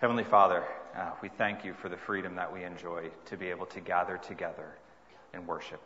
Heavenly 0.00 0.24
Father, 0.24 0.64
uh, 0.96 1.10
we 1.20 1.28
thank 1.28 1.62
you 1.62 1.74
for 1.74 1.90
the 1.90 1.96
freedom 1.98 2.34
that 2.36 2.50
we 2.50 2.64
enjoy 2.64 3.10
to 3.26 3.36
be 3.36 3.48
able 3.48 3.66
to 3.66 3.80
gather 3.80 4.16
together 4.16 4.72
and 5.34 5.46
worship. 5.46 5.82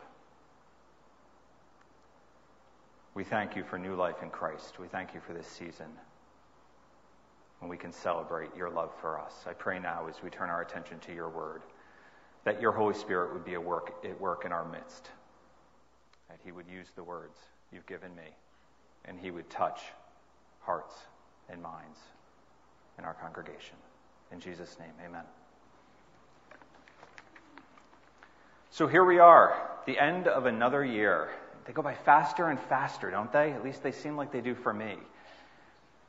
We 3.15 3.25
thank 3.25 3.57
you 3.57 3.65
for 3.65 3.77
new 3.77 3.97
life 3.97 4.23
in 4.23 4.31
Christ. 4.31 4.79
We 4.79 4.87
thank 4.87 5.15
you 5.15 5.21
for 5.27 5.33
this 5.33 5.49
season 5.49 5.87
when 7.59 7.69
we 7.69 7.77
can 7.77 7.91
celebrate 7.91 8.55
your 8.57 8.71
love 8.71 8.93
for 9.01 9.19
us. 9.19 9.33
I 9.49 9.53
pray 9.53 9.81
now 9.81 10.07
as 10.09 10.23
we 10.23 10.31
turn 10.31 10.49
our 10.49 10.63
attention 10.63 11.01
to 11.01 11.13
your 11.13 11.29
word 11.29 11.63
that 12.45 12.61
your 12.61 12.71
Holy 12.71 12.95
Spirit 12.95 13.33
would 13.33 13.45
be 13.45 13.55
at 13.55 13.65
work, 13.65 13.95
at 14.05 14.21
work 14.21 14.45
in 14.45 14.53
our 14.53 14.65
midst, 14.65 15.11
that 16.29 16.39
he 16.45 16.53
would 16.53 16.69
use 16.69 16.87
the 16.95 17.03
words 17.03 17.37
you've 17.73 17.87
given 17.87 18.15
me, 18.15 18.37
and 19.07 19.19
he 19.19 19.33
would 19.33 19.51
touch 19.51 19.81
hearts 20.61 20.95
and 21.49 21.61
minds 21.61 21.99
in 22.97 23.05
our 23.05 23.15
congregation. 23.15 23.75
In 24.33 24.41
Jesus' 24.41 24.77
name, 24.79 24.93
amen. 25.05 25.25
So 28.71 28.89
here 28.89 29.05
we 29.05 29.21
are, 29.21 29.57
the 29.87 29.99
end 29.99 30.27
of 30.27 30.47
another 30.47 30.85
year. 30.85 31.31
They 31.65 31.73
go 31.73 31.83
by 31.83 31.95
faster 31.95 32.49
and 32.49 32.59
faster, 32.59 33.11
don't 33.11 33.33
they? 33.33 33.53
At 33.53 33.65
least 33.65 33.83
they 33.83 33.93
seem 33.93 34.17
like 34.17 34.33
they 34.33 34.41
do 34.41 34.55
for 34.55 34.73
me. 34.73 34.97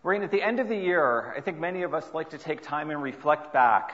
Right 0.02 0.22
at 0.22 0.31
the 0.31 0.41
end 0.41 0.59
of 0.59 0.67
the 0.67 0.75
year, 0.75 1.34
I 1.38 1.41
think 1.41 1.59
many 1.59 1.84
of 1.84 1.94
us 1.94 2.05
like 2.13 2.31
to 2.31 2.38
take 2.38 2.62
time 2.62 2.89
and 2.89 3.02
reflect 3.02 3.53
back 3.53 3.94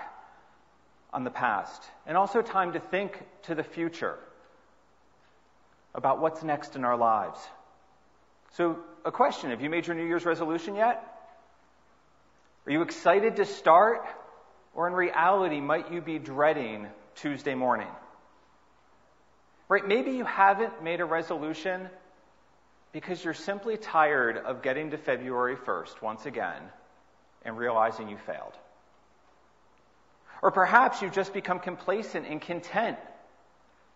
on 1.14 1.24
the 1.24 1.30
past, 1.30 1.84
and 2.08 2.16
also 2.16 2.42
time 2.42 2.74
to 2.74 2.80
think 2.80 3.22
to 3.44 3.56
the 3.56 3.64
future 3.64 4.18
about 5.94 6.22
what's 6.22 6.42
next 6.42 6.76
in 6.76 6.86
our 6.86 6.96
lives. 6.96 7.40
So, 8.54 8.80
a 9.04 9.12
question 9.12 9.50
Have 9.50 9.62
you 9.62 9.70
made 9.70 9.88
your 9.88 9.96
New 9.96 10.06
Year's 10.06 10.26
resolution 10.26 10.76
yet? 10.76 11.04
Are 12.66 12.72
you 12.72 12.82
excited 12.82 13.38
to 13.38 13.46
start? 13.46 14.06
Or 14.74 14.88
in 14.88 14.94
reality, 14.94 15.60
might 15.60 15.92
you 15.92 16.02
be 16.02 16.20
dreading 16.20 16.88
Tuesday 17.16 17.56
morning? 17.56 17.88
Right? 19.68 19.88
Maybe 19.88 20.12
you 20.12 20.26
haven't 20.26 20.84
made 20.84 21.00
a 21.00 21.06
resolution 21.06 21.90
because 22.92 23.24
you're 23.24 23.34
simply 23.34 23.78
tired 23.78 24.38
of 24.38 24.62
getting 24.62 24.92
to 24.92 24.98
February 24.98 25.56
1st 25.56 26.02
once 26.02 26.26
again 26.26 26.62
and 27.44 27.58
realizing 27.58 28.10
you 28.10 28.18
failed. 28.26 28.54
Or 30.42 30.52
perhaps 30.52 31.02
you've 31.02 31.14
just 31.14 31.34
become 31.34 31.60
complacent 31.60 32.28
and 32.28 32.42
content 32.42 32.98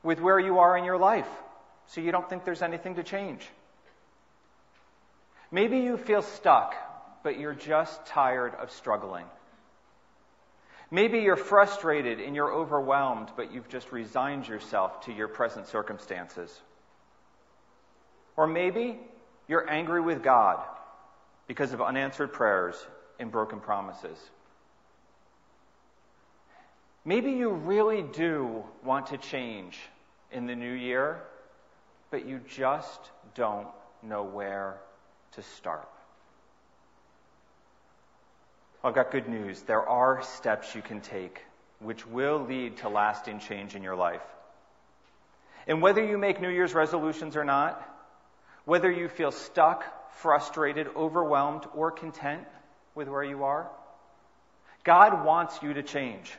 with 0.03 0.19
where 0.19 0.39
you 0.39 0.59
are 0.59 0.77
in 0.77 0.85
your 0.85 0.97
life, 0.97 1.27
so 1.87 1.99
you 1.99 2.11
don't 2.11 2.29
think 2.29 2.45
there's 2.45 2.61
anything 2.61 2.95
to 2.95 3.03
change. 3.03 3.47
Maybe 5.51 5.79
you 5.79 5.97
feel 5.97 6.21
stuck 6.21 6.75
but 7.25 7.39
you're 7.39 7.55
just 7.55 8.05
tired 8.05 8.53
of 8.53 8.69
struggling. 8.69 9.25
Maybe 10.91 11.19
you're 11.19 11.36
frustrated 11.36 12.19
and 12.19 12.36
you're 12.36 12.53
overwhelmed, 12.53 13.30
but 13.36 13.52
you've 13.52 13.69
just 13.69 13.91
resigned 13.91 14.47
yourself 14.47 15.05
to 15.05 15.14
your 15.14 15.28
present 15.28 15.67
circumstances. 15.67 16.61
Or 18.38 18.47
maybe 18.47 19.00
you're 19.47 19.69
angry 19.69 20.02
with 20.02 20.23
God 20.23 20.63
because 21.47 21.73
of 21.73 21.81
unanswered 21.81 22.33
prayers 22.33 22.75
and 23.19 23.31
broken 23.31 23.59
promises. 23.59 24.17
Maybe 27.03 27.31
you 27.31 27.50
really 27.50 28.02
do 28.02 28.63
want 28.83 29.08
to 29.08 29.17
change 29.17 29.80
in 30.31 30.47
the 30.47 30.56
new 30.56 30.72
year, 30.72 31.22
but 32.09 32.28
you 32.28 32.41
just 32.47 33.00
don't 33.36 33.67
know 34.02 34.23
where 34.23 34.78
to 35.33 35.44
start. 35.44 35.88
I've 38.86 38.94
got 38.94 39.09
good 39.09 39.28
news. 39.28 39.64
There 39.64 39.81
are 39.81 40.22
steps 40.22 40.75
you 40.75 40.83
can 40.83 41.02
take 41.02 41.41
which 41.80 42.05
will 42.05 42.45
lead 42.45 42.78
to 42.78 42.89
lasting 42.89 43.39
change 43.39 43.75
in 43.75 43.81
your 43.81 43.95
life. 43.95 44.22
And 45.66 45.81
whether 45.81 46.05
you 46.05 46.19
make 46.19 46.39
New 46.39 46.50
Year's 46.50 46.75
resolutions 46.75 47.36
or 47.36 47.44
not, 47.44 47.81
whether 48.66 48.91
you 48.91 49.09
feel 49.09 49.31
stuck, 49.31 50.13
frustrated, 50.19 50.88
overwhelmed, 50.95 51.66
or 51.74 51.90
content 51.90 52.44
with 52.94 53.07
where 53.07 53.24
you 53.24 53.44
are, 53.44 53.68
God 54.84 55.25
wants 55.25 55.63
you 55.63 55.74
to 55.74 55.81
change. 55.81 56.31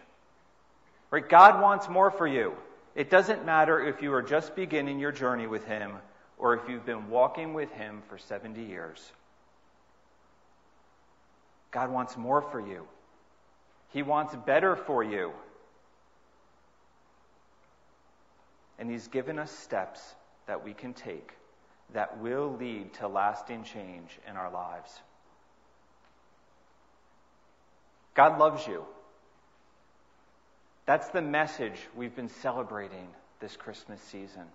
Right? 1.10 1.28
God 1.28 1.60
wants 1.60 1.88
more 1.88 2.12
for 2.12 2.28
you. 2.28 2.54
It 2.94 3.10
doesn't 3.10 3.44
matter 3.44 3.84
if 3.84 4.02
you 4.02 4.12
are 4.12 4.22
just 4.22 4.54
beginning 4.54 5.00
your 5.00 5.12
journey 5.12 5.48
with 5.48 5.64
Him 5.64 5.92
or 6.38 6.54
if 6.54 6.68
you've 6.68 6.86
been 6.86 7.10
walking 7.10 7.54
with 7.54 7.72
Him 7.72 8.02
for 8.08 8.18
70 8.18 8.62
years. 8.62 9.12
God 11.76 11.92
wants 11.92 12.16
more 12.16 12.40
for 12.40 12.58
you. 12.58 12.86
He 13.92 14.02
wants 14.02 14.34
better 14.46 14.76
for 14.76 15.04
you. 15.04 15.30
And 18.78 18.90
He's 18.90 19.08
given 19.08 19.38
us 19.38 19.50
steps 19.50 20.00
that 20.46 20.64
we 20.64 20.72
can 20.72 20.94
take 20.94 21.32
that 21.92 22.18
will 22.18 22.56
lead 22.58 22.94
to 22.94 23.08
lasting 23.08 23.64
change 23.64 24.08
in 24.26 24.38
our 24.38 24.50
lives. 24.50 24.90
God 28.14 28.38
loves 28.38 28.66
you. 28.66 28.82
That's 30.86 31.08
the 31.08 31.20
message 31.20 31.78
we've 31.94 32.16
been 32.16 32.30
celebrating 32.40 33.08
this 33.38 33.54
Christmas 33.54 34.00
season. 34.00 34.46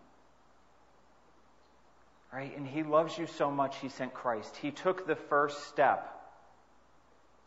Right? 2.34 2.58
And 2.58 2.66
He 2.66 2.82
loves 2.82 3.16
you 3.16 3.28
so 3.28 3.52
much, 3.52 3.78
He 3.78 3.90
sent 3.90 4.12
Christ. 4.12 4.58
He 4.58 4.72
took 4.72 5.06
the 5.06 5.16
first 5.16 5.68
step 5.68 6.18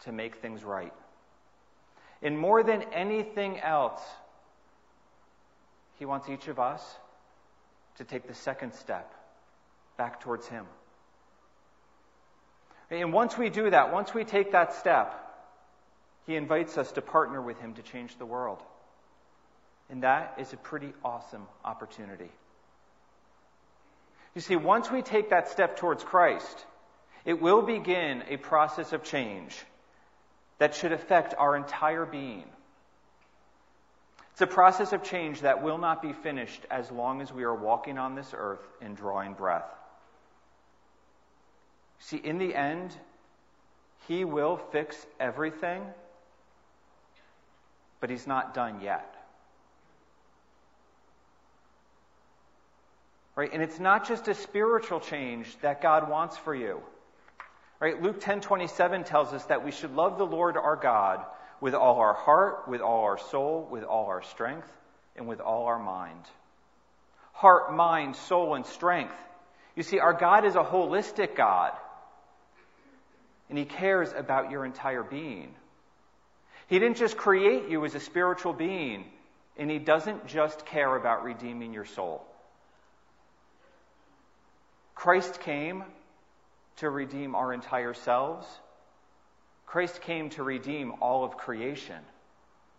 to 0.03 0.13
make 0.13 0.37
things 0.37 0.63
right. 0.65 0.93
And 2.23 2.39
more 2.39 2.63
than 2.63 2.83
anything 2.93 3.61
else, 3.61 4.01
He 5.99 6.05
wants 6.05 6.29
each 6.29 6.49
of 6.49 6.59
us 6.59 6.83
to 7.97 8.05
take 8.05 8.27
the 8.27 8.35
second 8.35 8.75
step 8.75 9.13
back 9.97 10.21
towards 10.21 10.47
Him. 10.49 10.67
And 12.91 13.13
once 13.13 13.37
we 13.37 13.51
do 13.51 13.71
that, 13.71 13.93
once 13.93 14.15
we 14.15 14.25
take 14.25 14.53
that 14.53 14.75
step, 14.75 15.15
He 16.27 16.37
invites 16.37 16.79
us 16.79 16.93
to 16.93 17.03
partner 17.03 17.41
with 17.41 17.59
Him 17.61 17.75
to 17.75 17.83
change 17.83 18.17
the 18.19 18.27
world. 18.27 18.63
And 19.91 20.03
that 20.03 20.35
is 20.39 20.53
a 20.53 20.57
pretty 20.57 20.93
awesome 21.05 21.47
opportunity. 21.65 22.31
You 24.35 24.41
see, 24.41 24.57
once 24.57 24.91
we 24.91 25.03
take 25.03 25.31
that 25.31 25.49
step 25.49 25.77
towards 25.77 26.03
Christ, 26.03 26.65
it 27.25 27.41
will 27.41 27.63
begin 27.63 28.25
a 28.29 28.37
process 28.37 28.93
of 28.93 29.05
change 29.05 29.55
that 30.59 30.75
should 30.75 30.93
affect 30.93 31.35
our 31.37 31.57
entire 31.57 32.07
being. 32.07 32.45
It's 34.33 34.41
a 34.41 34.47
process 34.47 34.93
of 34.93 35.05
change 35.05 35.43
that 35.43 35.63
will 35.63 35.79
not 35.79 36.03
be 36.03 36.13
finished 36.13 36.63
as 36.69 36.91
long 36.91 37.21
as 37.21 37.33
we 37.33 37.45
are 37.45 37.55
walking 37.55 37.99
on 37.99 38.17
this 38.17 38.35
earth 38.37 38.67
and 38.81 38.97
drawing 38.97 39.35
breath. 39.35 39.71
See, 42.01 42.17
in 42.17 42.39
the 42.39 42.55
end, 42.55 42.91
He 44.09 44.25
will 44.25 44.57
fix 44.57 44.97
everything, 45.21 45.83
but 48.01 48.11
He's 48.11 48.27
not 48.27 48.55
done 48.55 48.81
yet. 48.81 49.15
Right? 53.37 53.53
And 53.53 53.63
it's 53.63 53.81
not 53.81 54.07
just 54.07 54.29
a 54.29 54.35
spiritual 54.35 55.01
change 55.01 55.57
that 55.61 55.81
God 55.81 56.09
wants 56.09 56.37
for 56.37 56.55
you. 56.55 56.81
Right? 57.85 58.01
Luke 58.01 58.19
10:27 58.19 59.05
tells 59.05 59.35
us 59.35 59.45
that 59.45 59.63
we 59.63 59.71
should 59.71 59.95
love 59.95 60.17
the 60.17 60.25
Lord 60.25 60.57
our 60.57 60.75
God 60.75 61.23
with 61.61 61.75
all 61.75 61.99
our 61.99 62.15
heart, 62.15 62.67
with 62.67 62.81
all 62.81 63.05
our 63.05 63.19
soul, 63.19 63.69
with 63.71 63.85
all 63.85 64.07
our 64.07 64.23
strength, 64.23 64.73
and 65.17 65.29
with 65.29 65.39
all 65.39 65.67
our 65.67 65.79
mind. 65.79 66.25
Heart, 67.35 67.75
mind, 67.75 68.17
soul, 68.17 68.55
and 68.55 68.65
strength. 68.65 69.13
You 69.77 69.83
see, 69.83 69.99
our 69.99 70.15
God 70.15 70.47
is 70.47 70.57
a 70.57 70.65
holistic 70.65 71.37
God. 71.37 71.73
And 73.51 73.59
He 73.59 73.67
cares 73.67 74.15
about 74.15 74.51
your 74.51 74.65
entire 74.65 75.03
being. 75.03 75.55
He 76.69 76.79
didn't 76.79 76.97
just 76.97 77.19
create 77.19 77.69
you 77.69 77.85
as 77.85 77.95
a 77.95 78.01
spiritual 78.01 78.55
being, 78.55 79.05
and 79.59 79.71
He 79.71 79.79
doesn't 79.79 80.27
just 80.27 80.65
care 80.65 80.97
about 80.97 81.23
redeeming 81.23 81.75
your 81.75 81.85
soul. 81.85 82.27
Christ 84.95 85.39
came 85.41 85.85
to 86.77 86.91
redeem 86.91 87.35
our 87.35 87.53
entire 87.53 87.95
selves. 87.95 88.47
Christ 89.67 90.01
came 90.03 90.31
to 90.31 90.43
redeem 90.43 90.93
all 91.01 91.25
of 91.25 91.37
creation 91.37 92.01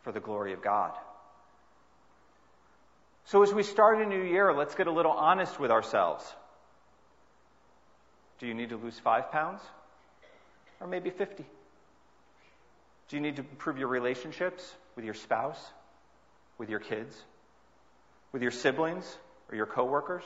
for 0.03 0.11
the 0.11 0.19
glory 0.19 0.53
of 0.53 0.61
God. 0.61 0.91
So 3.25 3.41
as 3.41 3.51
we 3.53 3.63
start 3.63 3.99
a 4.01 4.05
new 4.05 4.21
year, 4.21 4.53
let's 4.53 4.75
get 4.75 4.87
a 4.87 4.91
little 4.91 5.11
honest 5.11 5.59
with 5.59 5.71
ourselves. 5.71 6.23
Do 8.39 8.47
you 8.47 8.53
need 8.53 8.69
to 8.69 8.77
lose 8.77 8.97
five 8.99 9.31
pounds? 9.31 9.61
Or 10.79 10.87
maybe 10.87 11.09
50? 11.09 11.45
Do 13.07 13.15
you 13.15 13.21
need 13.21 13.37
to 13.37 13.41
improve 13.41 13.77
your 13.77 13.87
relationships 13.87 14.75
with 14.95 15.05
your 15.05 15.13
spouse, 15.13 15.59
with 16.57 16.69
your 16.69 16.79
kids, 16.79 17.15
with 18.31 18.41
your 18.41 18.51
siblings, 18.51 19.17
or 19.49 19.55
your 19.55 19.65
coworkers? 19.65 20.23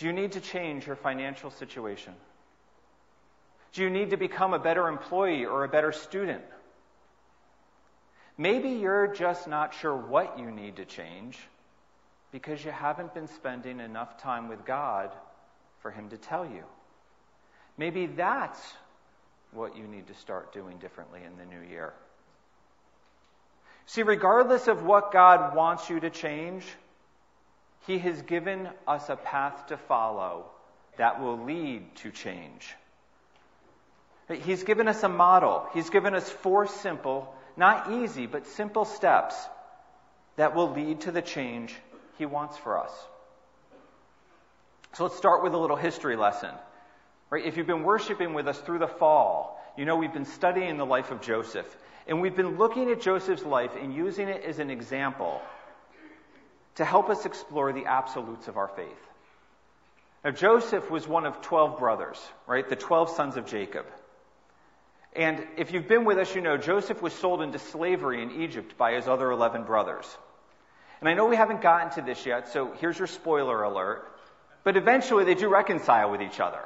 Do 0.00 0.06
you 0.06 0.14
need 0.14 0.32
to 0.32 0.40
change 0.40 0.86
your 0.86 0.96
financial 0.96 1.50
situation? 1.50 2.14
Do 3.74 3.82
you 3.82 3.90
need 3.90 4.10
to 4.10 4.16
become 4.16 4.54
a 4.54 4.58
better 4.58 4.88
employee 4.88 5.44
or 5.44 5.62
a 5.62 5.68
better 5.68 5.92
student? 5.92 6.40
Maybe 8.38 8.70
you're 8.70 9.08
just 9.08 9.46
not 9.46 9.74
sure 9.74 9.94
what 9.94 10.38
you 10.38 10.50
need 10.50 10.76
to 10.76 10.86
change 10.86 11.38
because 12.32 12.64
you 12.64 12.70
haven't 12.70 13.12
been 13.12 13.28
spending 13.28 13.78
enough 13.78 14.16
time 14.22 14.48
with 14.48 14.64
God 14.64 15.10
for 15.80 15.90
Him 15.90 16.08
to 16.08 16.16
tell 16.16 16.46
you. 16.46 16.64
Maybe 17.76 18.06
that's 18.06 18.72
what 19.52 19.76
you 19.76 19.86
need 19.86 20.06
to 20.06 20.14
start 20.14 20.54
doing 20.54 20.78
differently 20.78 21.20
in 21.26 21.36
the 21.36 21.44
new 21.44 21.60
year. 21.68 21.92
See, 23.84 24.02
regardless 24.02 24.66
of 24.66 24.82
what 24.82 25.12
God 25.12 25.54
wants 25.54 25.90
you 25.90 26.00
to 26.00 26.08
change, 26.08 26.64
He 27.86 27.98
has 27.98 28.22
given 28.22 28.68
us 28.86 29.08
a 29.08 29.16
path 29.16 29.66
to 29.68 29.76
follow 29.76 30.46
that 30.96 31.20
will 31.20 31.38
lead 31.44 31.94
to 31.96 32.10
change. 32.10 32.74
He's 34.28 34.62
given 34.62 34.86
us 34.86 35.02
a 35.02 35.08
model. 35.08 35.66
He's 35.74 35.90
given 35.90 36.14
us 36.14 36.28
four 36.28 36.66
simple, 36.66 37.34
not 37.56 37.90
easy, 37.90 38.26
but 38.26 38.46
simple 38.46 38.84
steps 38.84 39.34
that 40.36 40.54
will 40.54 40.70
lead 40.70 41.02
to 41.02 41.12
the 41.12 41.22
change 41.22 41.74
He 42.18 42.26
wants 42.26 42.56
for 42.56 42.78
us. 42.78 42.92
So 44.92 45.04
let's 45.04 45.16
start 45.16 45.42
with 45.42 45.54
a 45.54 45.58
little 45.58 45.76
history 45.76 46.16
lesson. 46.16 46.50
Right? 47.30 47.44
If 47.44 47.56
you've 47.56 47.66
been 47.66 47.84
worshiping 47.84 48.34
with 48.34 48.46
us 48.48 48.58
through 48.58 48.80
the 48.80 48.88
fall, 48.88 49.60
you 49.76 49.84
know 49.84 49.96
we've 49.96 50.12
been 50.12 50.24
studying 50.24 50.76
the 50.76 50.86
life 50.86 51.10
of 51.10 51.20
Joseph. 51.20 51.76
And 52.06 52.20
we've 52.20 52.36
been 52.36 52.58
looking 52.58 52.90
at 52.90 53.00
Joseph's 53.00 53.44
life 53.44 53.70
and 53.80 53.94
using 53.94 54.28
it 54.28 54.42
as 54.44 54.58
an 54.58 54.70
example 54.70 55.40
to 56.80 56.84
help 56.86 57.10
us 57.10 57.26
explore 57.26 57.74
the 57.74 57.84
absolutes 57.84 58.48
of 58.48 58.56
our 58.56 58.68
faith. 58.68 59.08
Now, 60.24 60.30
Joseph 60.30 60.90
was 60.90 61.06
one 61.06 61.26
of 61.26 61.42
12 61.42 61.78
brothers, 61.78 62.18
right? 62.46 62.66
The 62.66 62.74
12 62.74 63.10
sons 63.10 63.36
of 63.36 63.44
Jacob. 63.44 63.84
And 65.14 65.46
if 65.58 65.74
you've 65.74 65.88
been 65.88 66.06
with 66.06 66.16
us, 66.16 66.34
you 66.34 66.40
know 66.40 66.56
Joseph 66.56 67.02
was 67.02 67.12
sold 67.12 67.42
into 67.42 67.58
slavery 67.58 68.22
in 68.22 68.40
Egypt 68.40 68.78
by 68.78 68.94
his 68.94 69.06
other 69.06 69.30
11 69.30 69.64
brothers. 69.64 70.06
And 71.00 71.08
I 71.10 71.12
know 71.12 71.26
we 71.26 71.36
haven't 71.36 71.60
gotten 71.60 71.90
to 71.96 72.00
this 72.00 72.24
yet, 72.24 72.48
so 72.48 72.72
here's 72.80 72.96
your 72.96 73.08
spoiler 73.08 73.62
alert. 73.62 74.10
But 74.64 74.78
eventually 74.78 75.24
they 75.24 75.34
do 75.34 75.50
reconcile 75.50 76.10
with 76.10 76.22
each 76.22 76.40
other. 76.40 76.62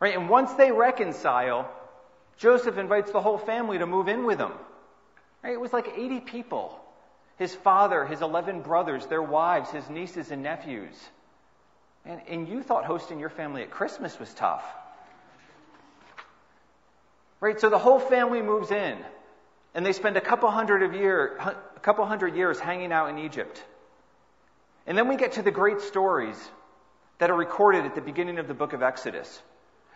Right? 0.00 0.16
And 0.16 0.30
once 0.30 0.54
they 0.54 0.72
reconcile, 0.72 1.70
Joseph 2.38 2.78
invites 2.78 3.12
the 3.12 3.20
whole 3.20 3.36
family 3.36 3.76
to 3.76 3.84
move 3.84 4.08
in 4.08 4.24
with 4.24 4.38
him. 4.38 4.52
Right? 5.44 5.52
It 5.52 5.60
was 5.60 5.74
like 5.74 5.92
80 5.98 6.20
people. 6.20 6.80
His 7.38 7.54
father, 7.54 8.04
his 8.06 8.22
11 8.22 8.62
brothers, 8.62 9.06
their 9.06 9.22
wives, 9.22 9.70
his 9.70 9.88
nieces 9.90 10.30
and 10.30 10.42
nephews. 10.42 10.94
And, 12.04 12.20
and 12.28 12.48
you 12.48 12.62
thought 12.62 12.84
hosting 12.84 13.18
your 13.18 13.28
family 13.28 13.62
at 13.62 13.70
Christmas 13.70 14.18
was 14.18 14.32
tough. 14.32 14.64
Right? 17.40 17.60
So 17.60 17.68
the 17.68 17.78
whole 17.78 18.00
family 18.00 18.40
moves 18.40 18.70
in, 18.70 18.98
and 19.74 19.84
they 19.84 19.92
spend 19.92 20.16
a 20.16 20.20
couple 20.20 20.50
hundred 20.50 20.82
of 20.82 20.94
year, 20.94 21.36
a 21.38 21.80
couple 21.80 22.06
hundred 22.06 22.34
years 22.34 22.58
hanging 22.58 22.92
out 22.92 23.10
in 23.10 23.18
Egypt. 23.18 23.62
And 24.86 24.96
then 24.96 25.08
we 25.08 25.16
get 25.16 25.32
to 25.32 25.42
the 25.42 25.50
great 25.50 25.82
stories 25.82 26.36
that 27.18 27.30
are 27.30 27.36
recorded 27.36 27.84
at 27.84 27.94
the 27.94 28.00
beginning 28.00 28.38
of 28.38 28.48
the 28.48 28.54
book 28.54 28.72
of 28.72 28.82
Exodus. 28.82 29.42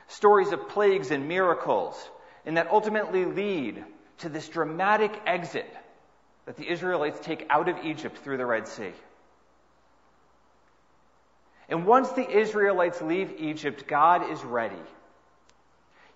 Stories 0.08 0.52
of 0.52 0.68
plagues 0.68 1.10
and 1.10 1.28
miracles, 1.28 1.96
and 2.44 2.56
that 2.56 2.68
ultimately 2.70 3.24
lead 3.24 3.82
to 4.18 4.28
this 4.28 4.48
dramatic 4.48 5.18
exit 5.24 5.72
that 6.50 6.56
the 6.56 6.68
Israelites 6.68 7.20
take 7.22 7.46
out 7.48 7.68
of 7.68 7.76
Egypt 7.84 8.18
through 8.18 8.36
the 8.36 8.44
Red 8.44 8.66
Sea. 8.66 8.90
And 11.68 11.86
once 11.86 12.10
the 12.10 12.28
Israelites 12.28 13.00
leave 13.00 13.34
Egypt, 13.38 13.86
God 13.86 14.28
is 14.28 14.42
ready 14.42 14.82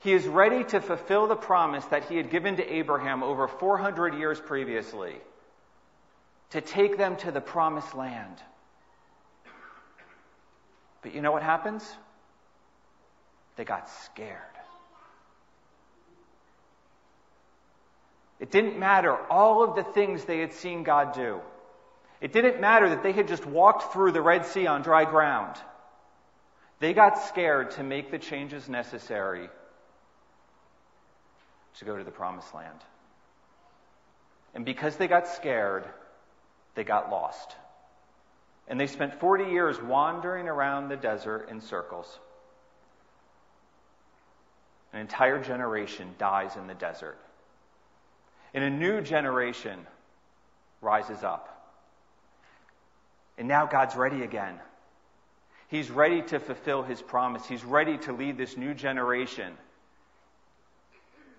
he 0.05 0.13
is 0.13 0.27
ready 0.27 0.63
to 0.65 0.83
fulfill 0.83 1.27
the 1.27 1.35
promise 1.35 1.85
that 1.87 2.05
he 2.11 2.19
had 2.19 2.31
given 2.31 2.57
to 2.57 2.73
Abraham 2.75 3.23
over 3.23 3.49
400 3.49 4.15
years 4.15 4.39
previously 4.39 5.15
to 6.51 6.61
take 6.61 6.99
them 6.99 7.17
to 7.17 7.33
the 7.33 7.41
promised 7.41 7.95
land. 7.95 8.37
But 11.01 11.15
you 11.15 11.23
know 11.23 11.33
what 11.33 11.43
happens? 11.43 11.91
They 13.57 13.65
got 13.65 13.89
scared. 13.89 14.54
It 18.44 18.50
didn't 18.50 18.79
matter 18.79 19.17
all 19.31 19.64
of 19.64 19.75
the 19.75 19.82
things 19.82 20.26
they 20.26 20.41
had 20.41 20.52
seen 20.52 20.82
God 20.82 21.14
do. 21.14 21.41
It 22.20 22.31
didn't 22.31 22.61
matter 22.61 22.91
that 22.91 23.02
they 23.02 23.12
had 23.12 23.26
just 23.26 23.46
walked 23.46 23.94
through 23.94 24.12
the 24.12 24.20
Red 24.20 24.44
Sea 24.44 24.67
on 24.67 24.82
dry 24.82 25.06
ground. 25.06 25.56
They 26.79 26.93
got 26.93 27.17
scared 27.26 27.70
to 27.70 27.82
make 27.82 28.11
the 28.11 28.19
changes 28.19 28.69
necessary 28.69 29.49
to 31.79 31.85
go 31.87 31.96
to 31.96 32.05
the 32.05 32.11
promised 32.11 32.55
land. 32.55 32.79
And 34.55 34.67
because 34.67 34.99
they 34.99 35.08
got 35.08 35.26
scared, 35.26 35.88
they 36.75 36.85
got 36.85 37.11
lost. 37.11 37.56
And 38.69 38.79
they 38.79 38.88
spent 38.88 39.20
40 39.20 39.44
years 39.44 39.81
wandering 39.81 40.49
around 40.49 40.91
the 40.91 40.96
desert 40.99 41.49
in 41.49 41.62
circles. 41.62 42.19
An 44.93 45.00
entire 45.00 45.43
generation 45.43 46.14
dies 46.19 46.56
in 46.56 46.67
the 46.67 46.75
desert. 46.75 47.17
And 48.55 48.65
a 48.65 48.71
new 48.71 49.01
generation 49.01 49.79
rises 50.81 51.23
up. 51.23 51.51
And 53.37 53.49
now 53.49 53.67
God's 53.67 53.97
ready 53.97 54.23
again. 54.23 54.61
He's 55.69 55.91
ready 55.91 56.23
to 56.23 56.39
fulfill 56.39 56.83
his 56.83 57.03
promise. 57.03 57.45
He's 57.47 57.65
ready 57.65 57.99
to 57.99 58.12
lead 58.12 58.39
this 58.39 58.56
new 58.56 58.75
generation 58.75 59.53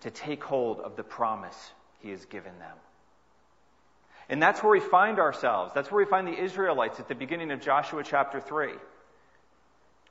to 0.01 0.11
take 0.11 0.43
hold 0.43 0.81
of 0.81 0.97
the 0.97 1.03
promise 1.03 1.71
he 2.01 2.11
has 2.11 2.25
given 2.25 2.57
them. 2.59 2.77
And 4.27 4.41
that's 4.41 4.61
where 4.61 4.71
we 4.71 4.79
find 4.79 5.19
ourselves. 5.19 5.73
That's 5.73 5.89
where 5.91 6.03
we 6.03 6.09
find 6.09 6.27
the 6.27 6.37
Israelites 6.37 6.99
at 6.99 7.07
the 7.07 7.15
beginning 7.15 7.51
of 7.51 7.61
Joshua 7.61 8.03
chapter 8.03 8.41
3. 8.41 8.71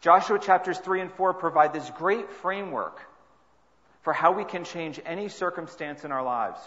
Joshua 0.01 0.39
chapters 0.39 0.79
3 0.79 1.03
and 1.03 1.12
4 1.12 1.35
provide 1.35 1.73
this 1.73 1.91
great 1.99 2.31
framework 2.31 3.01
for 4.03 4.12
how 4.12 4.33
we 4.33 4.45
can 4.45 4.65
change 4.65 5.01
any 5.05 5.29
circumstance 5.29 6.05
in 6.05 6.12
our 6.12 6.23
lives. 6.23 6.61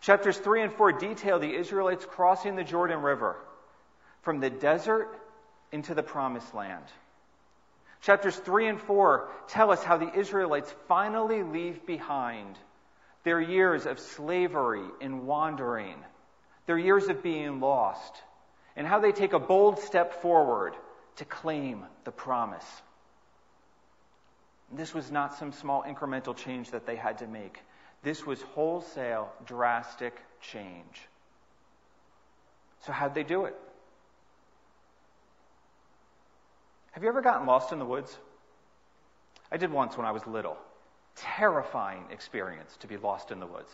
Chapters 0.00 0.36
3 0.36 0.62
and 0.62 0.72
4 0.72 0.92
detail 0.92 1.38
the 1.38 1.54
Israelites 1.54 2.04
crossing 2.04 2.56
the 2.56 2.64
Jordan 2.64 3.02
River 3.02 3.36
from 4.22 4.40
the 4.40 4.50
desert 4.50 5.08
into 5.72 5.94
the 5.94 6.02
promised 6.02 6.54
land. 6.54 6.84
Chapters 8.02 8.36
3 8.36 8.68
and 8.68 8.80
4 8.80 9.28
tell 9.48 9.70
us 9.70 9.82
how 9.82 9.96
the 9.96 10.12
Israelites 10.18 10.72
finally 10.86 11.42
leave 11.42 11.86
behind 11.86 12.56
their 13.24 13.40
years 13.40 13.86
of 13.86 13.98
slavery 13.98 14.84
and 15.00 15.26
wandering, 15.26 15.96
their 16.66 16.78
years 16.78 17.08
of 17.08 17.22
being 17.22 17.58
lost, 17.60 18.22
and 18.76 18.86
how 18.86 19.00
they 19.00 19.10
take 19.10 19.32
a 19.32 19.38
bold 19.38 19.80
step 19.80 20.22
forward 20.22 20.74
to 21.16 21.24
claim 21.24 21.84
the 22.04 22.12
promise. 22.12 22.64
This 24.72 24.94
was 24.94 25.10
not 25.10 25.34
some 25.34 25.52
small 25.52 25.82
incremental 25.82 26.36
change 26.36 26.70
that 26.70 26.86
they 26.86 26.96
had 26.96 27.18
to 27.18 27.26
make. 27.26 27.60
This 28.06 28.24
was 28.24 28.40
wholesale, 28.40 29.32
drastic 29.46 30.16
change. 30.40 31.08
So, 32.86 32.92
how'd 32.92 33.16
they 33.16 33.24
do 33.24 33.46
it? 33.46 33.56
Have 36.92 37.02
you 37.02 37.08
ever 37.08 37.20
gotten 37.20 37.48
lost 37.48 37.72
in 37.72 37.80
the 37.80 37.84
woods? 37.84 38.16
I 39.50 39.56
did 39.56 39.72
once 39.72 39.96
when 39.96 40.06
I 40.06 40.12
was 40.12 40.24
little. 40.24 40.56
Terrifying 41.16 42.04
experience 42.12 42.76
to 42.76 42.86
be 42.86 42.96
lost 42.96 43.32
in 43.32 43.40
the 43.40 43.46
woods. 43.46 43.72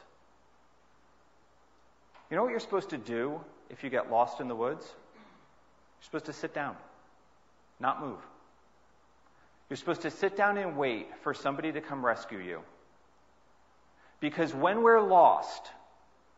You 2.30 2.36
know 2.38 2.42
what 2.42 2.52
you're 2.52 2.60
supposed 2.60 2.88
to 2.88 2.96
do 2.96 3.38
if 3.68 3.84
you 3.84 3.90
get 3.90 4.10
lost 4.10 4.40
in 4.40 4.48
the 4.48 4.56
woods? 4.56 4.86
You're 4.86 6.04
supposed 6.06 6.24
to 6.24 6.32
sit 6.32 6.54
down, 6.54 6.76
not 7.80 8.00
move. 8.00 8.20
You're 9.68 9.76
supposed 9.76 10.00
to 10.00 10.10
sit 10.10 10.38
down 10.38 10.56
and 10.56 10.78
wait 10.78 11.08
for 11.22 11.34
somebody 11.34 11.70
to 11.72 11.82
come 11.82 12.02
rescue 12.02 12.38
you. 12.38 12.62
Because 14.22 14.54
when 14.54 14.84
we're 14.84 15.00
lost, 15.00 15.66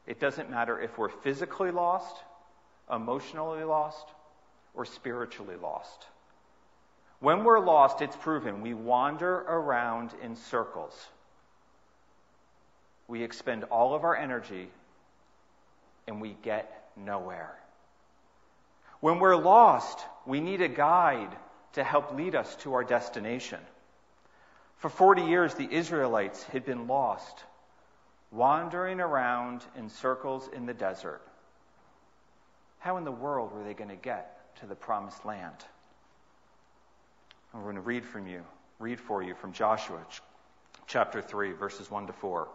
it 0.06 0.18
doesn't 0.18 0.50
matter 0.50 0.80
if 0.80 0.96
we're 0.96 1.10
physically 1.10 1.70
lost, 1.70 2.16
emotionally 2.90 3.62
lost, 3.62 4.06
or 4.72 4.86
spiritually 4.86 5.56
lost. 5.56 6.06
When 7.20 7.44
we're 7.44 7.60
lost, 7.60 8.00
it's 8.00 8.16
proven 8.16 8.62
we 8.62 8.72
wander 8.72 9.34
around 9.34 10.12
in 10.22 10.34
circles. 10.34 10.94
We 13.06 13.22
expend 13.22 13.64
all 13.64 13.94
of 13.94 14.02
our 14.02 14.16
energy 14.16 14.70
and 16.08 16.22
we 16.22 16.38
get 16.42 16.88
nowhere. 16.96 17.54
When 19.00 19.18
we're 19.18 19.36
lost, 19.36 19.98
we 20.24 20.40
need 20.40 20.62
a 20.62 20.68
guide 20.68 21.36
to 21.74 21.84
help 21.84 22.14
lead 22.14 22.34
us 22.34 22.56
to 22.56 22.72
our 22.72 22.84
destination. 22.84 23.60
For 24.78 24.88
40 24.88 25.24
years, 25.24 25.52
the 25.52 25.70
Israelites 25.70 26.44
had 26.44 26.64
been 26.64 26.86
lost, 26.86 27.44
wandering 28.30 29.00
around 29.00 29.62
in 29.76 29.88
circles 29.88 30.48
in 30.52 30.66
the 30.66 30.74
desert. 30.74 31.20
How 32.78 32.96
in 32.96 33.04
the 33.04 33.12
world 33.12 33.52
were 33.52 33.64
they 33.64 33.74
going 33.74 33.90
to 33.90 33.96
get 33.96 34.56
to 34.60 34.66
the 34.66 34.74
promised 34.74 35.24
land? 35.24 35.56
we're 37.54 37.62
going 37.62 37.76
to 37.76 37.80
read 37.80 38.04
from 38.04 38.26
you, 38.26 38.42
read 38.80 38.98
for 38.98 39.22
you 39.22 39.34
from 39.36 39.52
Joshua 39.52 40.04
chapter 40.86 41.22
3, 41.22 41.52
verses 41.52 41.90
1 41.90 42.08
to 42.08 42.12
4. 42.12 42.48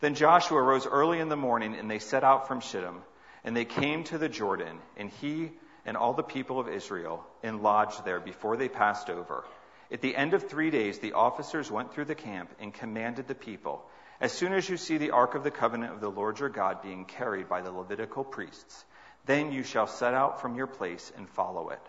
Then 0.00 0.14
Joshua 0.14 0.62
rose 0.62 0.86
early 0.86 1.20
in 1.20 1.28
the 1.28 1.36
morning, 1.36 1.74
and 1.74 1.90
they 1.90 1.98
set 1.98 2.24
out 2.24 2.48
from 2.48 2.60
Shittim, 2.60 3.02
and 3.44 3.56
they 3.56 3.64
came 3.64 4.04
to 4.04 4.18
the 4.18 4.28
Jordan, 4.28 4.78
and 4.96 5.10
he 5.10 5.50
and 5.84 5.96
all 5.96 6.12
the 6.12 6.22
people 6.22 6.60
of 6.60 6.68
Israel, 6.68 7.24
and 7.42 7.62
lodged 7.62 8.04
there 8.04 8.20
before 8.20 8.56
they 8.56 8.68
passed 8.68 9.10
over. 9.10 9.44
At 9.90 10.02
the 10.02 10.14
end 10.14 10.34
of 10.34 10.48
three 10.48 10.70
days, 10.70 10.98
the 10.98 11.14
officers 11.14 11.70
went 11.70 11.92
through 11.92 12.04
the 12.06 12.14
camp 12.14 12.50
and 12.60 12.74
commanded 12.74 13.26
the 13.26 13.34
people, 13.34 13.82
As 14.20 14.32
soon 14.32 14.52
as 14.52 14.68
you 14.68 14.76
see 14.76 14.98
the 14.98 15.12
ark 15.12 15.34
of 15.34 15.44
the 15.44 15.50
covenant 15.50 15.92
of 15.92 16.00
the 16.00 16.10
Lord 16.10 16.40
your 16.40 16.48
God 16.48 16.82
being 16.82 17.04
carried 17.04 17.48
by 17.48 17.60
the 17.60 17.70
Levitical 17.70 18.24
priests, 18.24 18.84
then 19.26 19.52
you 19.52 19.62
shall 19.62 19.86
set 19.86 20.14
out 20.14 20.40
from 20.40 20.56
your 20.56 20.66
place 20.66 21.12
and 21.16 21.28
follow 21.28 21.68
it. 21.70 21.82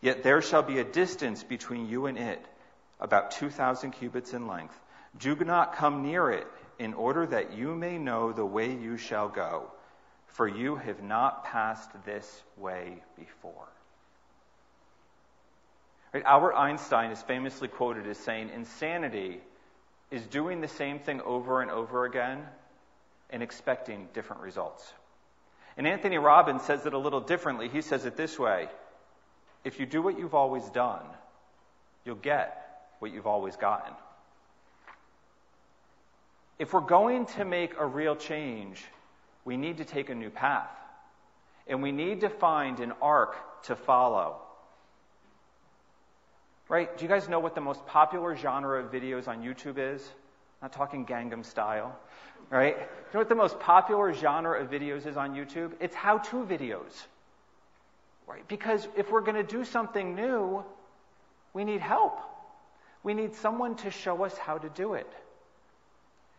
Yet 0.00 0.22
there 0.22 0.42
shall 0.42 0.62
be 0.62 0.78
a 0.78 0.84
distance 0.84 1.44
between 1.44 1.88
you 1.88 2.06
and 2.06 2.18
it, 2.18 2.44
about 2.98 3.32
2,000 3.32 3.92
cubits 3.92 4.32
in 4.32 4.46
length. 4.46 4.78
Do 5.18 5.36
not 5.36 5.76
come 5.76 6.02
near 6.02 6.30
it, 6.30 6.46
in 6.78 6.94
order 6.94 7.26
that 7.26 7.54
you 7.54 7.74
may 7.74 7.96
know 7.98 8.32
the 8.32 8.44
way 8.44 8.72
you 8.72 8.96
shall 8.96 9.28
go, 9.28 9.70
for 10.28 10.46
you 10.46 10.76
have 10.76 11.02
not 11.02 11.44
passed 11.44 11.90
this 12.04 12.42
way 12.56 13.02
before. 13.18 13.68
Right? 16.12 16.24
Albert 16.24 16.54
Einstein 16.54 17.10
is 17.10 17.22
famously 17.22 17.68
quoted 17.68 18.06
as 18.06 18.18
saying, 18.18 18.50
Insanity 18.50 19.40
is 20.16 20.26
doing 20.26 20.62
the 20.62 20.68
same 20.68 20.98
thing 20.98 21.20
over 21.20 21.60
and 21.60 21.70
over 21.70 22.06
again 22.06 22.42
and 23.28 23.42
expecting 23.42 24.08
different 24.14 24.40
results. 24.40 24.92
And 25.76 25.86
Anthony 25.86 26.16
Robbins 26.16 26.62
says 26.62 26.86
it 26.86 26.94
a 26.94 26.98
little 26.98 27.20
differently. 27.20 27.68
He 27.68 27.82
says 27.82 28.06
it 28.06 28.16
this 28.16 28.38
way 28.38 28.68
If 29.62 29.78
you 29.78 29.84
do 29.84 30.00
what 30.00 30.18
you've 30.18 30.34
always 30.34 30.64
done, 30.70 31.04
you'll 32.04 32.16
get 32.16 32.86
what 32.98 33.12
you've 33.12 33.26
always 33.26 33.56
gotten. 33.56 33.92
If 36.58 36.72
we're 36.72 36.80
going 36.80 37.26
to 37.26 37.44
make 37.44 37.74
a 37.78 37.84
real 37.84 38.16
change, 38.16 38.82
we 39.44 39.58
need 39.58 39.76
to 39.76 39.84
take 39.84 40.08
a 40.08 40.14
new 40.14 40.30
path. 40.30 40.70
And 41.66 41.82
we 41.82 41.92
need 41.92 42.22
to 42.22 42.30
find 42.30 42.80
an 42.80 42.92
ark 43.02 43.36
to 43.64 43.76
follow. 43.76 44.40
Right? 46.68 46.96
Do 46.96 47.04
you 47.04 47.08
guys 47.08 47.28
know 47.28 47.38
what 47.38 47.54
the 47.54 47.60
most 47.60 47.86
popular 47.86 48.34
genre 48.34 48.82
of 48.82 48.90
videos 48.90 49.28
on 49.28 49.42
YouTube 49.42 49.76
is? 49.78 50.02
I'm 50.60 50.66
not 50.66 50.72
talking 50.72 51.06
Gangnam 51.06 51.44
style. 51.44 51.96
Right? 52.50 52.76
Do 52.76 52.82
You 52.82 52.88
know 53.14 53.20
what 53.20 53.28
the 53.28 53.34
most 53.34 53.60
popular 53.60 54.12
genre 54.12 54.60
of 54.60 54.70
videos 54.70 55.06
is 55.06 55.16
on 55.16 55.34
YouTube? 55.34 55.72
It's 55.80 55.94
how 55.94 56.18
to 56.18 56.36
videos. 56.44 57.06
Right? 58.26 58.46
Because 58.48 58.88
if 58.96 59.10
we're 59.10 59.20
going 59.20 59.36
to 59.36 59.44
do 59.44 59.64
something 59.64 60.16
new, 60.16 60.64
we 61.54 61.64
need 61.64 61.80
help. 61.80 62.18
We 63.04 63.14
need 63.14 63.34
someone 63.34 63.76
to 63.76 63.90
show 63.90 64.24
us 64.24 64.36
how 64.36 64.58
to 64.58 64.68
do 64.70 64.94
it. 64.94 65.10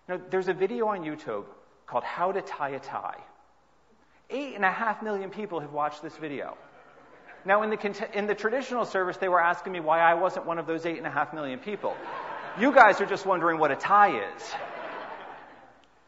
You 0.08 0.16
know, 0.16 0.22
there's 0.30 0.50
a 0.50 0.54
video 0.54 0.88
on 0.88 1.04
YouTube 1.04 1.46
called 1.86 2.04
How 2.04 2.34
to 2.34 2.42
Tie 2.42 2.72
a 2.72 2.80
Tie. 2.80 3.18
Eight 4.30 4.56
and 4.56 4.66
a 4.66 4.72
half 4.72 5.02
million 5.02 5.30
people 5.30 5.62
have 5.62 5.72
watched 5.72 6.02
this 6.02 6.18
video. 6.18 6.58
Now, 7.46 7.64
in 7.64 7.70
the, 7.70 8.10
in 8.14 8.28
the 8.28 8.36
traditional 8.36 8.86
service, 8.86 9.18
they 9.18 9.30
were 9.30 9.42
asking 9.42 9.74
me 9.74 9.80
why 9.80 10.00
I 10.00 10.16
wasn't 10.16 10.46
one 10.46 10.58
of 10.58 10.68
those 10.68 10.86
eight 10.86 10.98
and 10.98 11.08
a 11.08 11.12
half 11.12 11.34
million 11.34 11.60
people. 11.60 11.96
You 12.60 12.74
guys 12.74 13.00
are 13.02 13.06
just 13.06 13.26
wondering 13.26 13.60
what 13.60 13.72
a 13.72 13.76
tie 13.76 14.20
is. 14.20 14.44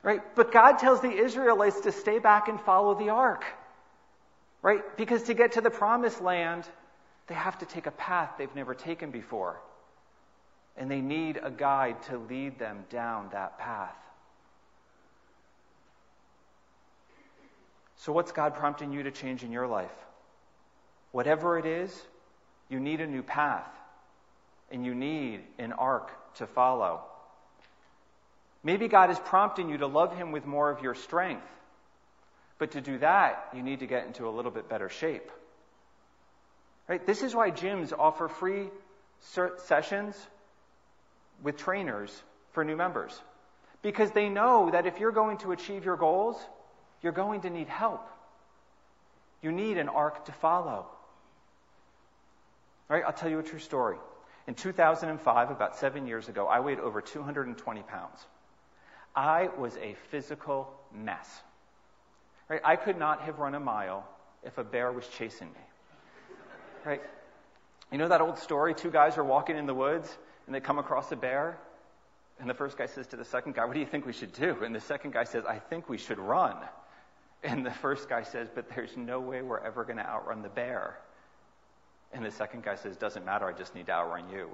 Right? 0.01 0.21
But 0.35 0.51
God 0.51 0.77
tells 0.79 1.01
the 1.01 1.11
Israelites 1.11 1.81
to 1.81 1.91
stay 1.91 2.19
back 2.19 2.47
and 2.47 2.59
follow 2.59 2.95
the 2.95 3.09
ark. 3.09 3.43
Right? 4.61 4.81
Because 4.97 5.23
to 5.23 5.33
get 5.33 5.53
to 5.53 5.61
the 5.61 5.69
promised 5.69 6.21
land, 6.21 6.67
they 7.27 7.35
have 7.35 7.57
to 7.59 7.65
take 7.65 7.85
a 7.85 7.91
path 7.91 8.31
they've 8.37 8.53
never 8.55 8.73
taken 8.73 9.11
before. 9.11 9.61
And 10.75 10.89
they 10.89 11.01
need 11.01 11.39
a 11.41 11.51
guide 11.51 12.01
to 12.03 12.17
lead 12.17 12.57
them 12.59 12.85
down 12.89 13.29
that 13.31 13.59
path. 13.59 13.95
So, 17.97 18.13
what's 18.13 18.31
God 18.31 18.55
prompting 18.55 18.93
you 18.93 19.03
to 19.03 19.11
change 19.11 19.43
in 19.43 19.51
your 19.51 19.67
life? 19.67 19.91
Whatever 21.11 21.57
it 21.57 21.65
is, 21.65 22.01
you 22.69 22.79
need 22.79 23.01
a 23.01 23.07
new 23.07 23.23
path, 23.23 23.71
and 24.71 24.85
you 24.85 24.93
need 24.93 25.41
an 25.57 25.73
ark 25.73 26.11
to 26.35 26.47
follow. 26.47 27.01
Maybe 28.63 28.87
God 28.87 29.09
is 29.09 29.19
prompting 29.19 29.69
you 29.69 29.77
to 29.77 29.87
love 29.87 30.15
Him 30.15 30.31
with 30.31 30.45
more 30.45 30.69
of 30.69 30.83
your 30.83 30.93
strength. 30.93 31.47
But 32.57 32.71
to 32.71 32.81
do 32.81 32.97
that, 32.99 33.49
you 33.55 33.63
need 33.63 33.79
to 33.79 33.87
get 33.87 34.05
into 34.05 34.27
a 34.27 34.31
little 34.31 34.51
bit 34.51 34.67
better 34.67 34.89
shape. 34.89 35.31
Right? 36.87 37.05
This 37.05 37.23
is 37.23 37.33
why 37.33 37.51
gyms 37.51 37.93
offer 37.97 38.27
free 38.27 38.69
sessions 39.65 40.15
with 41.41 41.57
trainers 41.57 42.11
for 42.51 42.63
new 42.65 42.75
members. 42.75 43.19
Because 43.81 44.11
they 44.11 44.27
know 44.27 44.69
that 44.71 44.85
if 44.85 44.99
you're 44.99 45.11
going 45.11 45.37
to 45.37 45.53
achieve 45.53 45.85
your 45.85 45.95
goals, 45.95 46.35
you're 47.01 47.13
going 47.13 47.41
to 47.41 47.49
need 47.49 47.69
help. 47.69 48.05
You 49.41 49.51
need 49.53 49.77
an 49.77 49.87
ark 49.87 50.25
to 50.25 50.33
follow. 50.33 50.87
Right? 52.89 53.03
I'll 53.05 53.13
tell 53.13 53.29
you 53.29 53.39
a 53.39 53.43
true 53.43 53.59
story. 53.59 53.97
In 54.47 54.55
2005, 54.55 55.51
about 55.51 55.77
seven 55.77 56.07
years 56.07 56.27
ago, 56.27 56.47
I 56.47 56.59
weighed 56.59 56.79
over 56.79 57.01
220 57.01 57.83
pounds. 57.83 58.17
I 59.15 59.49
was 59.57 59.77
a 59.77 59.95
physical 60.09 60.73
mess. 60.91 61.27
Right? 62.49 62.61
I 62.65 62.75
could 62.75 62.97
not 62.97 63.21
have 63.21 63.37
run 63.37 63.53
a 63.53 63.59
mile 63.59 64.07
if 64.43 64.57
a 64.57 64.63
bear 64.63 64.91
was 64.91 65.07
chasing 65.07 65.47
me. 65.47 66.35
Right? 66.83 67.01
You 67.91 67.99
know 67.99 68.07
that 68.07 68.21
old 68.21 68.39
story? 68.39 68.73
Two 68.73 68.89
guys 68.89 69.17
are 69.17 69.23
walking 69.23 69.55
in 69.55 69.67
the 69.67 69.73
woods 69.73 70.17
and 70.47 70.55
they 70.55 70.59
come 70.59 70.79
across 70.79 71.11
a 71.11 71.15
bear. 71.15 71.59
And 72.39 72.49
the 72.49 72.53
first 72.53 72.77
guy 72.77 72.85
says 72.87 73.05
to 73.07 73.17
the 73.17 73.25
second 73.25 73.53
guy, 73.53 73.65
What 73.65 73.73
do 73.73 73.79
you 73.79 73.85
think 73.85 74.05
we 74.05 74.13
should 74.13 74.33
do? 74.33 74.63
And 74.63 74.73
the 74.73 74.79
second 74.79 75.13
guy 75.13 75.25
says, 75.25 75.43
I 75.45 75.59
think 75.59 75.89
we 75.89 75.97
should 75.97 76.17
run. 76.17 76.55
And 77.43 77.65
the 77.65 77.71
first 77.71 78.09
guy 78.09 78.23
says, 78.23 78.47
But 78.53 78.69
there's 78.73 78.95
no 78.97 79.19
way 79.19 79.41
we're 79.41 79.59
ever 79.59 79.83
going 79.83 79.97
to 79.97 80.07
outrun 80.07 80.41
the 80.41 80.49
bear. 80.49 80.97
And 82.13 82.25
the 82.25 82.31
second 82.31 82.63
guy 82.63 82.75
says, 82.75 82.95
Doesn't 82.95 83.25
matter, 83.25 83.45
I 83.45 83.53
just 83.53 83.75
need 83.75 83.87
to 83.87 83.93
outrun 83.93 84.29
you. 84.29 84.49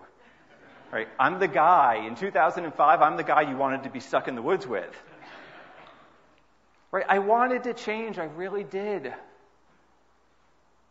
Right? 0.92 1.08
I'm 1.20 1.40
the 1.40 1.48
guy, 1.48 2.06
in 2.08 2.16
2005, 2.16 3.02
I'm 3.02 3.18
the 3.18 3.24
guy 3.24 3.42
you 3.42 3.58
wanted 3.58 3.84
to 3.84 3.90
be 3.90 4.00
stuck 4.00 4.28
in 4.28 4.36
the 4.36 4.42
woods 4.42 4.68
with. 4.68 4.96
Right? 6.92 7.06
I 7.10 7.20
wanted 7.20 7.64
to 7.64 7.74
change, 7.74 8.18
I 8.18 8.26
really 8.26 8.64
did. 8.64 9.14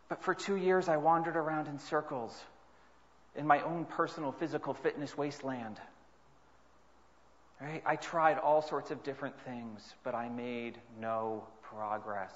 But 0.08 0.22
for 0.22 0.34
two 0.34 0.56
years, 0.56 0.88
I 0.88 0.96
wandered 0.98 1.36
around 1.36 1.68
in 1.68 1.78
circles 1.78 2.38
in 3.34 3.46
my 3.46 3.62
own 3.62 3.84
personal 3.84 4.32
physical 4.32 4.74
fitness 4.74 5.16
wasteland. 5.16 5.80
Right? 7.60 7.82
I 7.86 7.96
tried 7.96 8.38
all 8.38 8.62
sorts 8.62 8.90
of 8.90 9.02
different 9.02 9.38
things, 9.40 9.94
but 10.02 10.14
I 10.14 10.28
made 10.28 10.78
no 11.00 11.44
progress. 11.62 12.32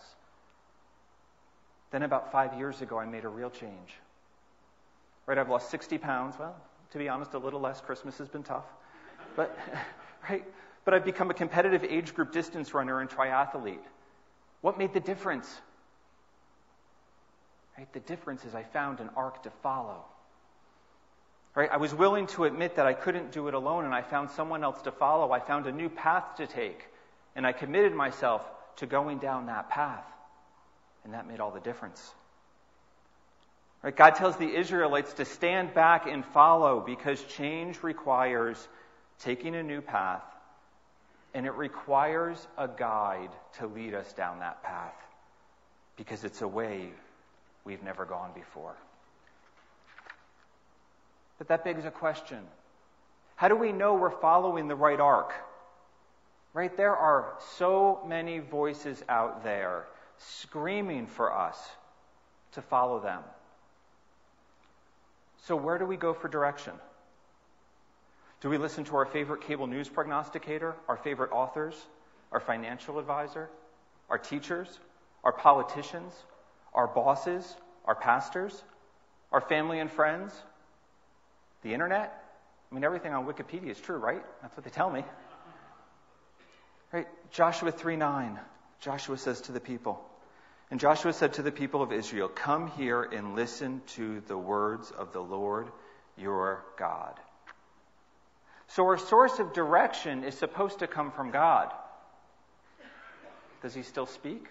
Then, 1.90 2.02
about 2.02 2.32
five 2.32 2.54
years 2.54 2.80
ago, 2.82 2.98
I 2.98 3.06
made 3.06 3.24
a 3.24 3.28
real 3.28 3.50
change. 3.50 3.94
Right? 5.28 5.36
I've 5.36 5.50
lost 5.50 5.70
60 5.70 5.98
pounds. 5.98 6.36
Well, 6.38 6.56
to 6.92 6.98
be 6.98 7.06
honest, 7.06 7.34
a 7.34 7.38
little 7.38 7.60
less. 7.60 7.82
Christmas 7.82 8.16
has 8.16 8.28
been 8.28 8.42
tough. 8.42 8.64
But, 9.36 9.56
right? 10.28 10.42
But 10.86 10.94
I've 10.94 11.04
become 11.04 11.30
a 11.30 11.34
competitive 11.34 11.84
age 11.84 12.14
group 12.14 12.32
distance 12.32 12.72
runner 12.72 13.00
and 13.00 13.10
triathlete. 13.10 13.84
What 14.62 14.78
made 14.78 14.94
the 14.94 15.00
difference? 15.00 15.60
Right? 17.76 17.92
The 17.92 18.00
difference 18.00 18.46
is 18.46 18.54
I 18.54 18.62
found 18.62 19.00
an 19.00 19.10
ark 19.16 19.42
to 19.42 19.50
follow. 19.62 20.02
Right? 21.54 21.68
I 21.70 21.76
was 21.76 21.94
willing 21.94 22.26
to 22.28 22.44
admit 22.44 22.76
that 22.76 22.86
I 22.86 22.94
couldn't 22.94 23.30
do 23.30 23.48
it 23.48 23.54
alone, 23.54 23.84
and 23.84 23.94
I 23.94 24.00
found 24.00 24.30
someone 24.30 24.64
else 24.64 24.80
to 24.82 24.90
follow. 24.90 25.30
I 25.30 25.40
found 25.40 25.66
a 25.66 25.72
new 25.72 25.90
path 25.90 26.36
to 26.38 26.46
take, 26.46 26.86
and 27.36 27.46
I 27.46 27.52
committed 27.52 27.92
myself 27.92 28.40
to 28.76 28.86
going 28.86 29.18
down 29.18 29.44
that 29.46 29.68
path. 29.68 30.06
And 31.04 31.12
that 31.12 31.28
made 31.28 31.38
all 31.38 31.50
the 31.50 31.60
difference. 31.60 32.14
Right? 33.88 33.96
God 33.96 34.16
tells 34.16 34.36
the 34.36 34.54
Israelites 34.54 35.14
to 35.14 35.24
stand 35.24 35.72
back 35.72 36.06
and 36.06 36.22
follow 36.22 36.78
because 36.84 37.24
change 37.24 37.82
requires 37.82 38.68
taking 39.20 39.54
a 39.54 39.62
new 39.62 39.80
path 39.80 40.20
and 41.32 41.46
it 41.46 41.54
requires 41.54 42.36
a 42.58 42.68
guide 42.68 43.30
to 43.60 43.66
lead 43.66 43.94
us 43.94 44.12
down 44.12 44.40
that 44.40 44.62
path 44.62 44.92
because 45.96 46.22
it's 46.22 46.42
a 46.42 46.46
way 46.46 46.90
we've 47.64 47.82
never 47.82 48.04
gone 48.04 48.32
before. 48.34 48.74
But 51.38 51.48
that 51.48 51.64
begs 51.64 51.86
a 51.86 51.90
question. 51.90 52.40
How 53.36 53.48
do 53.48 53.56
we 53.56 53.72
know 53.72 53.94
we're 53.94 54.10
following 54.10 54.68
the 54.68 54.76
right 54.76 55.00
ark? 55.00 55.32
Right? 56.52 56.76
There 56.76 56.94
are 56.94 57.32
so 57.56 58.00
many 58.06 58.40
voices 58.40 59.02
out 59.08 59.44
there 59.44 59.86
screaming 60.18 61.06
for 61.06 61.34
us 61.34 61.56
to 62.52 62.60
follow 62.60 63.00
them. 63.00 63.22
So, 65.46 65.56
where 65.56 65.78
do 65.78 65.86
we 65.86 65.96
go 65.96 66.14
for 66.14 66.28
direction? 66.28 66.74
Do 68.40 68.48
we 68.48 68.58
listen 68.58 68.84
to 68.84 68.96
our 68.96 69.06
favorite 69.06 69.42
cable 69.42 69.66
news 69.66 69.88
prognosticator, 69.88 70.76
our 70.88 70.96
favorite 70.96 71.32
authors, 71.32 71.74
our 72.30 72.40
financial 72.40 72.98
advisor, 72.98 73.48
our 74.10 74.18
teachers, 74.18 74.78
our 75.24 75.32
politicians, 75.32 76.12
our 76.74 76.86
bosses, 76.86 77.56
our 77.84 77.94
pastors, 77.94 78.62
our 79.32 79.40
family 79.40 79.80
and 79.80 79.90
friends, 79.90 80.32
the 81.62 81.72
internet, 81.74 82.24
I 82.70 82.74
mean, 82.74 82.84
everything 82.84 83.12
on 83.14 83.26
Wikipedia 83.26 83.70
is 83.70 83.80
true, 83.80 83.96
right? 83.96 84.22
That's 84.42 84.56
what 84.56 84.64
they 84.64 84.70
tell 84.70 84.90
me. 84.90 85.04
Right? 86.92 87.06
Joshua 87.30 87.72
3 87.72 87.96
9. 87.96 88.38
Joshua 88.80 89.18
says 89.18 89.40
to 89.42 89.52
the 89.52 89.60
people, 89.60 90.07
and 90.70 90.78
Joshua 90.78 91.12
said 91.12 91.34
to 91.34 91.42
the 91.42 91.52
people 91.52 91.82
of 91.82 91.92
Israel, 91.92 92.28
Come 92.28 92.70
here 92.72 93.02
and 93.02 93.34
listen 93.34 93.80
to 93.94 94.20
the 94.26 94.36
words 94.36 94.90
of 94.90 95.12
the 95.12 95.22
Lord 95.22 95.68
your 96.16 96.64
God. 96.76 97.18
So 98.68 98.84
our 98.84 98.98
source 98.98 99.38
of 99.38 99.54
direction 99.54 100.24
is 100.24 100.36
supposed 100.36 100.80
to 100.80 100.86
come 100.86 101.10
from 101.10 101.30
God. 101.30 101.72
Does 103.62 103.74
he 103.74 103.82
still 103.82 104.06
speak? 104.06 104.46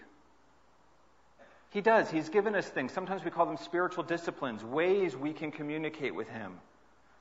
He 1.70 1.80
does. 1.80 2.10
He's 2.10 2.28
given 2.28 2.54
us 2.54 2.66
things. 2.66 2.92
Sometimes 2.92 3.24
we 3.24 3.30
call 3.30 3.46
them 3.46 3.56
spiritual 3.56 4.02
disciplines, 4.02 4.64
ways 4.64 5.16
we 5.16 5.32
can 5.32 5.52
communicate 5.52 6.14
with 6.14 6.28
him. 6.28 6.54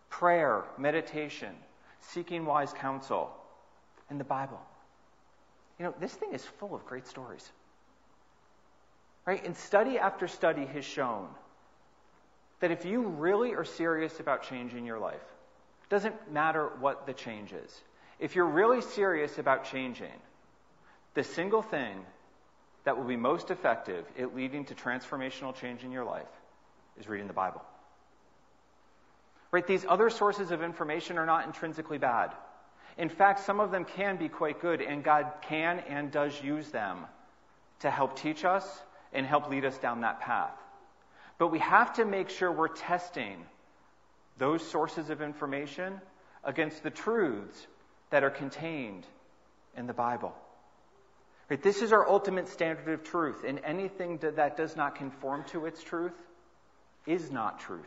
Prayer, 0.09 0.63
meditation, 0.77 1.53
seeking 2.01 2.45
wise 2.45 2.73
counsel, 2.73 3.29
and 4.09 4.19
the 4.19 4.23
Bible. 4.23 4.59
You 5.77 5.85
know, 5.85 5.93
this 5.99 6.13
thing 6.13 6.33
is 6.33 6.43
full 6.43 6.73
of 6.73 6.85
great 6.85 7.05
stories. 7.07 7.51
Right? 9.27 9.43
And 9.45 9.55
study 9.57 9.99
after 9.99 10.27
study 10.27 10.65
has 10.65 10.85
shown 10.85 11.27
that 12.61 12.71
if 12.71 12.85
you 12.85 13.01
really 13.01 13.53
are 13.53 13.65
serious 13.65 14.21
about 14.21 14.43
changing 14.43 14.85
your 14.85 14.99
life, 14.99 15.21
doesn't 15.89 16.31
matter 16.31 16.71
what 16.79 17.05
the 17.05 17.13
change 17.13 17.51
is. 17.51 17.81
If 18.19 18.35
you're 18.35 18.47
really 18.47 18.81
serious 18.81 19.37
about 19.37 19.65
changing, 19.65 20.13
the 21.13 21.25
single 21.25 21.61
thing 21.61 22.05
that 22.85 22.97
will 22.97 23.03
be 23.03 23.17
most 23.17 23.51
effective 23.51 24.05
at 24.17 24.33
leading 24.33 24.63
to 24.65 24.75
transformational 24.75 25.53
change 25.53 25.83
in 25.83 25.91
your 25.91 26.05
life 26.05 26.25
is 26.97 27.07
reading 27.07 27.27
the 27.27 27.33
Bible. 27.33 27.61
Right? 29.51 29.67
These 29.67 29.85
other 29.87 30.09
sources 30.09 30.51
of 30.51 30.63
information 30.63 31.17
are 31.17 31.25
not 31.25 31.45
intrinsically 31.45 31.97
bad. 31.97 32.31
In 32.97 33.09
fact, 33.09 33.41
some 33.41 33.59
of 33.59 33.71
them 33.71 33.83
can 33.83 34.15
be 34.15 34.29
quite 34.29 34.61
good, 34.61 34.81
and 34.81 35.03
God 35.03 35.31
can 35.41 35.79
and 35.79 36.11
does 36.11 36.41
use 36.41 36.69
them 36.69 36.99
to 37.81 37.91
help 37.91 38.17
teach 38.17 38.45
us 38.45 38.65
and 39.13 39.25
help 39.25 39.49
lead 39.49 39.65
us 39.65 39.77
down 39.77 40.01
that 40.01 40.19
path. 40.19 40.57
But 41.37 41.49
we 41.49 41.59
have 41.59 41.93
to 41.93 42.05
make 42.05 42.29
sure 42.29 42.51
we're 42.51 42.67
testing 42.67 43.43
those 44.37 44.67
sources 44.67 45.09
of 45.09 45.21
information 45.21 46.01
against 46.43 46.83
the 46.83 46.89
truths 46.89 47.67
that 48.09 48.23
are 48.23 48.29
contained 48.29 49.05
in 49.75 49.87
the 49.87 49.93
Bible. 49.93 50.33
Right? 51.49 51.61
This 51.61 51.81
is 51.81 51.93
our 51.93 52.07
ultimate 52.07 52.47
standard 52.49 52.89
of 52.89 53.03
truth, 53.03 53.43
and 53.45 53.59
anything 53.63 54.17
that 54.17 54.57
does 54.57 54.75
not 54.75 54.95
conform 54.95 55.43
to 55.51 55.65
its 55.65 55.81
truth 55.81 56.15
is 57.05 57.31
not 57.31 57.59
truth. 57.59 57.85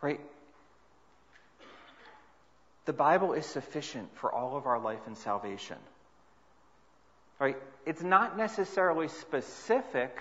Right? 0.00 0.20
The 2.86 2.92
Bible 2.92 3.32
is 3.32 3.46
sufficient 3.46 4.14
for 4.16 4.32
all 4.32 4.56
of 4.56 4.66
our 4.66 4.78
life 4.78 5.06
and 5.06 5.16
salvation. 5.16 5.78
Right? 7.38 7.56
It's 7.84 8.02
not 8.02 8.36
necessarily 8.36 9.08
specific 9.08 10.16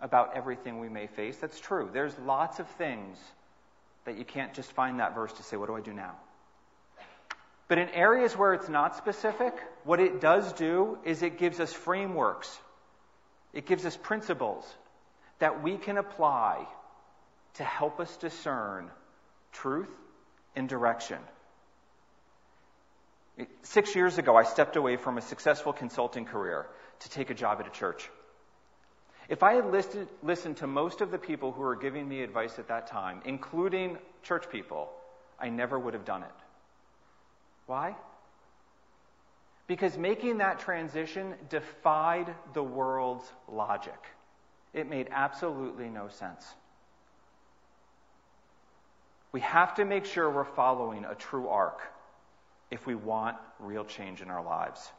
about 0.00 0.36
everything 0.36 0.78
we 0.78 0.88
may 0.88 1.06
face. 1.08 1.36
That's 1.38 1.58
true. 1.58 1.90
There's 1.92 2.16
lots 2.20 2.60
of 2.60 2.68
things 2.70 3.18
that 4.04 4.16
you 4.16 4.24
can't 4.24 4.54
just 4.54 4.72
find 4.72 5.00
that 5.00 5.14
verse 5.14 5.32
to 5.34 5.42
say, 5.42 5.56
what 5.56 5.66
do 5.66 5.76
I 5.76 5.80
do 5.80 5.92
now? 5.92 6.14
But 7.66 7.78
in 7.78 7.90
areas 7.90 8.36
where 8.36 8.54
it's 8.54 8.68
not 8.68 8.96
specific, 8.96 9.52
what 9.84 10.00
it 10.00 10.20
does 10.20 10.52
do 10.54 10.98
is 11.04 11.22
it 11.22 11.38
gives 11.38 11.60
us 11.60 11.72
frameworks. 11.72 12.58
It 13.52 13.66
gives 13.66 13.84
us 13.84 13.96
principles 13.96 14.64
that 15.38 15.62
we 15.62 15.76
can 15.76 15.98
apply 15.98 16.66
to 17.54 17.64
help 17.64 18.00
us 18.00 18.16
discern 18.16 18.90
truth 19.52 19.90
and 20.56 20.68
direction. 20.68 21.18
Six 23.62 23.94
years 23.94 24.18
ago, 24.18 24.36
I 24.36 24.42
stepped 24.42 24.76
away 24.76 24.96
from 24.96 25.18
a 25.18 25.20
successful 25.20 25.72
consulting 25.72 26.24
career 26.24 26.66
to 27.00 27.10
take 27.10 27.30
a 27.30 27.34
job 27.34 27.60
at 27.60 27.66
a 27.66 27.70
church. 27.70 28.10
If 29.28 29.42
I 29.42 29.54
had 29.54 29.66
listed, 29.70 30.08
listened 30.22 30.56
to 30.58 30.66
most 30.66 31.00
of 31.00 31.10
the 31.10 31.18
people 31.18 31.52
who 31.52 31.60
were 31.60 31.76
giving 31.76 32.08
me 32.08 32.22
advice 32.22 32.58
at 32.58 32.68
that 32.68 32.86
time, 32.86 33.20
including 33.24 33.98
church 34.22 34.50
people, 34.50 34.90
I 35.38 35.50
never 35.50 35.78
would 35.78 35.94
have 35.94 36.04
done 36.04 36.22
it. 36.22 36.34
Why? 37.66 37.94
Because 39.66 39.98
making 39.98 40.38
that 40.38 40.60
transition 40.60 41.34
defied 41.50 42.34
the 42.54 42.62
world's 42.62 43.30
logic. 43.46 44.02
It 44.72 44.88
made 44.88 45.08
absolutely 45.10 45.90
no 45.90 46.08
sense. 46.08 46.44
We 49.30 49.40
have 49.40 49.74
to 49.74 49.84
make 49.84 50.06
sure 50.06 50.30
we're 50.30 50.44
following 50.44 51.04
a 51.04 51.14
true 51.14 51.48
ark 51.48 51.82
if 52.70 52.86
we 52.86 52.94
want 52.94 53.36
real 53.58 53.84
change 53.84 54.20
in 54.20 54.30
our 54.30 54.44
lives. 54.44 54.90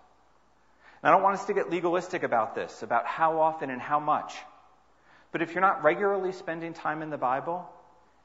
And 1.01 1.09
I 1.09 1.13
don't 1.13 1.23
want 1.23 1.39
us 1.39 1.45
to 1.45 1.53
get 1.53 1.69
legalistic 1.69 2.23
about 2.23 2.55
this, 2.55 2.83
about 2.83 3.05
how 3.05 3.39
often 3.39 3.69
and 3.69 3.81
how 3.81 3.99
much. 3.99 4.35
But 5.31 5.41
if 5.41 5.53
you're 5.53 5.61
not 5.61 5.83
regularly 5.83 6.31
spending 6.31 6.73
time 6.73 7.01
in 7.01 7.09
the 7.09 7.17
Bible, 7.17 7.69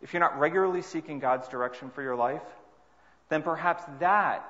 if 0.02 0.12
you're 0.12 0.20
not 0.20 0.38
regularly 0.38 0.82
seeking 0.82 1.18
God's 1.18 1.48
direction 1.48 1.90
for 1.90 2.02
your 2.02 2.16
life, 2.16 2.42
then 3.28 3.42
perhaps 3.42 3.84
that 4.00 4.44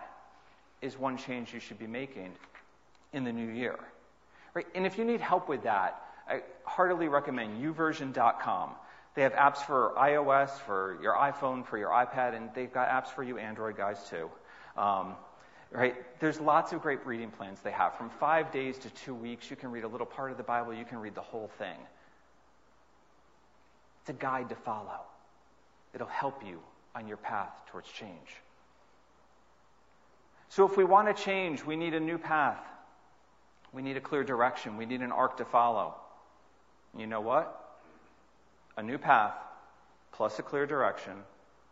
is 0.80 0.98
one 0.98 1.16
change 1.16 1.52
you 1.52 1.60
should 1.60 1.78
be 1.78 1.86
making 1.86 2.32
in 3.12 3.24
the 3.24 3.32
new 3.32 3.50
year. 3.52 3.78
Right? 4.54 4.66
And 4.74 4.86
if 4.86 4.98
you 4.98 5.04
need 5.04 5.20
help 5.20 5.48
with 5.48 5.64
that, 5.64 6.00
I 6.28 6.42
heartily 6.64 7.08
recommend 7.08 7.62
youversion.com. 7.62 8.70
They 9.14 9.22
have 9.22 9.34
apps 9.34 9.58
for 9.58 9.92
iOS, 9.96 10.50
for 10.66 10.98
your 11.02 11.14
iPhone, 11.14 11.66
for 11.66 11.78
your 11.78 11.90
iPad, 11.90 12.34
and 12.34 12.50
they've 12.54 12.72
got 12.72 12.88
apps 12.88 13.08
for 13.08 13.22
you 13.22 13.38
Android 13.38 13.76
guys 13.76 13.98
too. 14.08 14.30
Um, 14.76 15.14
right? 15.70 15.94
There's 16.20 16.40
lots 16.40 16.72
of 16.72 16.82
great 16.82 17.04
reading 17.06 17.30
plans 17.30 17.60
they 17.62 17.70
have. 17.70 17.96
From 17.96 18.10
five 18.10 18.52
days 18.52 18.78
to 18.78 18.90
two 18.90 19.14
weeks, 19.14 19.50
you 19.50 19.56
can 19.56 19.70
read 19.70 19.84
a 19.84 19.88
little 19.88 20.06
part 20.06 20.30
of 20.30 20.36
the 20.36 20.42
Bible, 20.42 20.72
you 20.74 20.84
can 20.84 20.98
read 20.98 21.14
the 21.14 21.20
whole 21.20 21.50
thing. 21.58 21.76
It's 24.02 24.10
a 24.10 24.12
guide 24.12 24.50
to 24.50 24.54
follow. 24.54 25.00
It'll 25.94 26.06
help 26.06 26.42
you 26.46 26.60
on 26.94 27.08
your 27.08 27.16
path 27.16 27.52
towards 27.70 27.88
change. 27.90 28.36
So, 30.48 30.66
if 30.66 30.76
we 30.76 30.84
want 30.84 31.14
to 31.14 31.22
change, 31.22 31.64
we 31.64 31.74
need 31.74 31.94
a 31.94 32.00
new 32.00 32.18
path. 32.18 32.60
We 33.72 33.82
need 33.82 33.96
a 33.96 34.00
clear 34.00 34.22
direction. 34.22 34.76
We 34.76 34.86
need 34.86 35.00
an 35.00 35.10
ark 35.10 35.38
to 35.38 35.44
follow. 35.44 35.94
You 36.96 37.06
know 37.06 37.20
what? 37.20 37.78
A 38.76 38.82
new 38.82 38.98
path 38.98 39.34
plus 40.12 40.38
a 40.38 40.42
clear 40.42 40.66
direction 40.66 41.14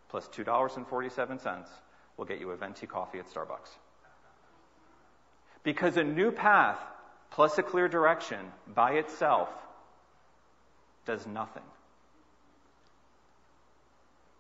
plus 0.09 0.29
$2.47 0.29 1.67
will 2.17 2.25
get 2.25 2.41
you 2.41 2.51
a 2.51 2.57
venti 2.57 2.87
coffee 2.87 3.19
at 3.19 3.27
Starbucks. 3.33 3.71
Because 5.63 5.97
a 5.97 6.05
new 6.05 6.31
path 6.31 6.79
plus 7.31 7.57
a 7.59 7.63
clear 7.63 7.89
direction 7.89 8.39
by 8.75 8.93
itself 8.93 9.49
does 11.07 11.27
nothing. 11.27 11.63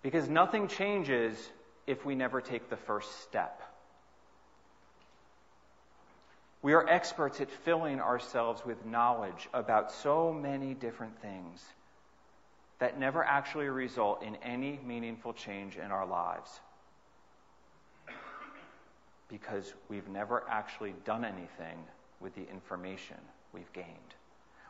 Because 0.02 0.28
nothing 0.28 0.68
changes 0.68 1.36
if 1.86 2.04
we 2.04 2.14
never 2.14 2.40
take 2.40 2.68
the 2.68 2.76
first 2.76 3.22
step. 3.22 3.62
We 6.60 6.74
are 6.74 6.88
experts 6.88 7.40
at 7.40 7.50
filling 7.50 8.00
ourselves 8.00 8.64
with 8.64 8.84
knowledge 8.86 9.48
about 9.52 9.90
so 9.90 10.32
many 10.32 10.74
different 10.74 11.20
things 11.20 11.60
that 12.78 12.98
never 12.98 13.24
actually 13.24 13.66
result 13.66 14.22
in 14.22 14.36
any 14.36 14.78
meaningful 14.84 15.32
change 15.32 15.76
in 15.76 15.90
our 15.90 16.06
lives 16.06 16.60
because 19.32 19.72
we've 19.88 20.08
never 20.08 20.44
actually 20.46 20.94
done 21.06 21.24
anything 21.24 21.78
with 22.20 22.34
the 22.34 22.46
information 22.50 23.16
we've 23.54 23.72
gained. 23.72 23.88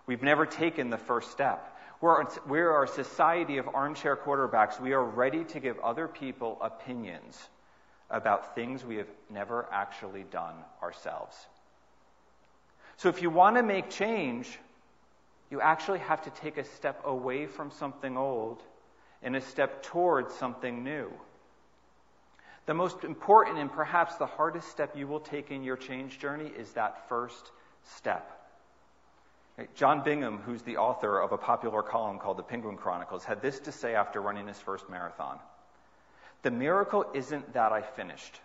We've 0.07 0.23
never 0.23 0.47
taken 0.47 0.89
the 0.89 0.99
first 0.99 1.33
step. 1.33 1.77
We're, 2.01 2.25
we're 2.47 2.85
a 2.85 2.89
society 2.89 3.59
of 3.59 3.69
armchair 3.75 4.17
quarterbacks. 4.17 4.81
We 4.81 4.93
are 4.93 5.03
ready 5.03 5.43
to 5.47 5.61
give 5.61 5.79
other 5.81 6.07
people 6.07 6.59
opinions 6.61 7.37
about 8.09 8.55
things 8.55 8.85
we 8.85 8.97
have 8.97 9.09
never 9.29 9.67
actually 9.73 10.25
done 10.31 10.55
ourselves. 10.81 11.37
So 12.99 13.09
if 13.09 13.21
you 13.21 13.31
want 13.31 13.57
to 13.57 13.65
make 13.65 13.91
change, 13.91 14.59
you 15.51 15.61
actually 15.61 15.99
have 16.01 16.23
to 16.23 16.31
take 16.31 16.57
a 16.57 16.65
step 16.65 17.03
away 17.05 17.47
from 17.47 17.73
something 17.73 18.17
old 18.17 18.63
and 19.25 19.35
a 19.35 19.41
step 19.41 19.83
towards 19.83 20.33
something 20.35 20.85
new. 20.85 21.11
The 22.67 22.75
most 22.75 23.03
important 23.03 23.59
and 23.59 23.73
perhaps 23.73 24.17
the 24.17 24.27
hardest 24.27 24.69
step 24.69 24.97
you 24.97 25.07
will 25.07 25.21
take 25.21 25.51
in 25.51 25.65
your 25.65 25.77
change 25.77 26.19
journey 26.19 26.51
is 26.57 26.73
that 26.73 27.09
first 27.09 27.51
step. 27.85 28.39
John 29.75 30.03
Bingham, 30.03 30.39
who's 30.39 30.63
the 30.63 30.79
author 30.79 31.19
of 31.19 31.33
a 31.33 31.39
popular 31.39 31.83
column 31.83 32.19
called 32.19 32.39
The 32.39 32.43
Penguin 32.43 32.77
Chronicles, 32.77 33.25
had 33.25 33.43
this 33.43 33.59
to 33.61 33.73
say 33.73 33.95
after 33.95 34.21
running 34.21 34.47
his 34.47 34.59
first 34.59 34.89
marathon 34.89 35.39
The 36.43 36.51
miracle 36.51 37.05
isn't 37.15 37.53
that 37.53 37.73
I 37.73 37.83
finished. 37.83 38.41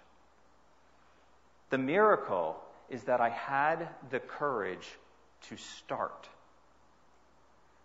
The 1.70 1.78
miracle 1.78 2.62
is 2.90 3.04
that 3.04 3.22
I 3.22 3.30
had 3.30 3.88
the 4.10 4.20
courage 4.20 4.88
to 5.50 5.58
start. 5.58 6.28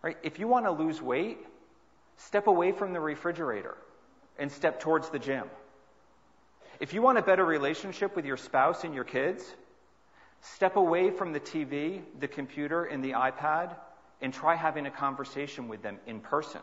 Right? 0.03 0.17
If 0.23 0.39
you 0.39 0.49
want 0.49 0.67
to 0.67 0.73
lose 0.73 1.01
weight, 1.01 1.39
step 2.17 2.47
away 2.47 2.73
from 2.73 2.93
the 2.93 3.01
refrigerator 3.01 3.77
and 4.39 4.51
step 4.51 4.81
towards 4.81 5.11
the 5.11 5.19
gym. 5.19 5.45
If 6.83 6.93
you 6.93 7.01
want 7.01 7.17
a 7.17 7.23
better 7.23 7.45
relationship 7.45 8.17
with 8.17 8.25
your 8.25 8.37
spouse 8.37 8.83
and 8.83 8.93
your 8.93 9.05
kids, 9.05 9.55
step 10.41 10.75
away 10.75 11.13
from 11.13 11.33
the 11.33 11.39
TV, 11.39 12.03
the 12.19 12.27
computer, 12.27 12.87
and 12.87 13.05
the 13.05 13.13
iPad 13.13 13.77
and 14.21 14.35
try 14.35 14.57
having 14.57 14.87
a 14.87 14.91
conversation 14.91 15.69
with 15.69 15.81
them 15.81 15.99
in 16.09 16.19
person. 16.19 16.61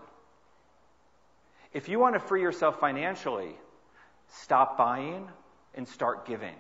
If 1.72 1.88
you 1.88 2.00
want 2.00 2.16
to 2.16 2.20
free 2.20 2.42
yourself 2.42 2.82
financially, 2.82 3.56
stop 4.28 4.78
buying 4.78 5.30
and 5.74 5.88
start 5.88 6.28
giving. 6.28 6.56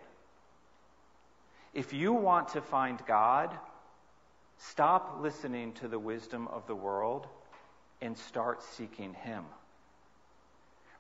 If 1.74 1.92
you 1.92 2.14
want 2.14 2.48
to 2.54 2.62
find 2.62 2.98
God, 3.06 3.54
stop 4.58 5.18
listening 5.20 5.74
to 5.74 5.90
the 5.90 6.00
wisdom 6.00 6.48
of 6.48 6.66
the 6.66 6.76
world 6.76 7.28
and 8.00 8.18
start 8.18 8.64
seeking 8.64 9.14
Him. 9.14 9.44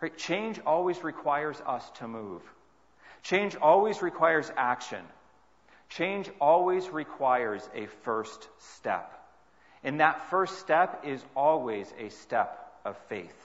Right? 0.02 0.18
Change 0.18 0.60
always 0.66 1.04
requires 1.04 1.62
us 1.66 1.90
to 1.96 2.08
move. 2.08 2.42
Change 3.24 3.56
always 3.56 4.02
requires 4.02 4.52
action. 4.56 5.04
Change 5.90 6.30
always 6.40 6.90
requires 6.90 7.68
a 7.74 7.88
first 8.04 8.48
step. 8.60 9.12
And 9.84 10.00
that 10.00 10.30
first 10.30 10.60
step 10.60 11.04
is 11.06 11.24
always 11.36 11.92
a 11.98 12.10
step 12.10 12.72
of 12.86 12.98
faith. 13.10 13.36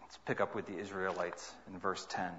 Let's 0.00 0.16
pick 0.26 0.40
up 0.40 0.54
with 0.54 0.66
the 0.66 0.78
Israelites 0.78 1.52
in 1.72 1.78
verse 1.78 2.06
10. 2.08 2.30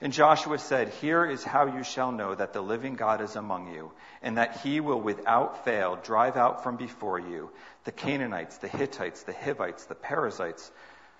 And 0.00 0.12
Joshua 0.12 0.58
said, 0.58 0.88
Here 1.00 1.24
is 1.24 1.44
how 1.44 1.66
you 1.66 1.84
shall 1.84 2.12
know 2.12 2.34
that 2.34 2.52
the 2.52 2.60
living 2.60 2.94
God 2.94 3.20
is 3.20 3.36
among 3.36 3.72
you, 3.72 3.92
and 4.22 4.38
that 4.38 4.58
he 4.58 4.80
will 4.80 5.00
without 5.00 5.64
fail 5.64 5.96
drive 6.02 6.36
out 6.36 6.62
from 6.62 6.76
before 6.76 7.18
you 7.18 7.50
the 7.84 7.92
Canaanites, 7.92 8.58
the 8.58 8.68
Hittites, 8.68 9.22
the 9.22 9.32
Hivites, 9.32 9.84
the 9.84 9.94
Perizzites, 9.94 10.70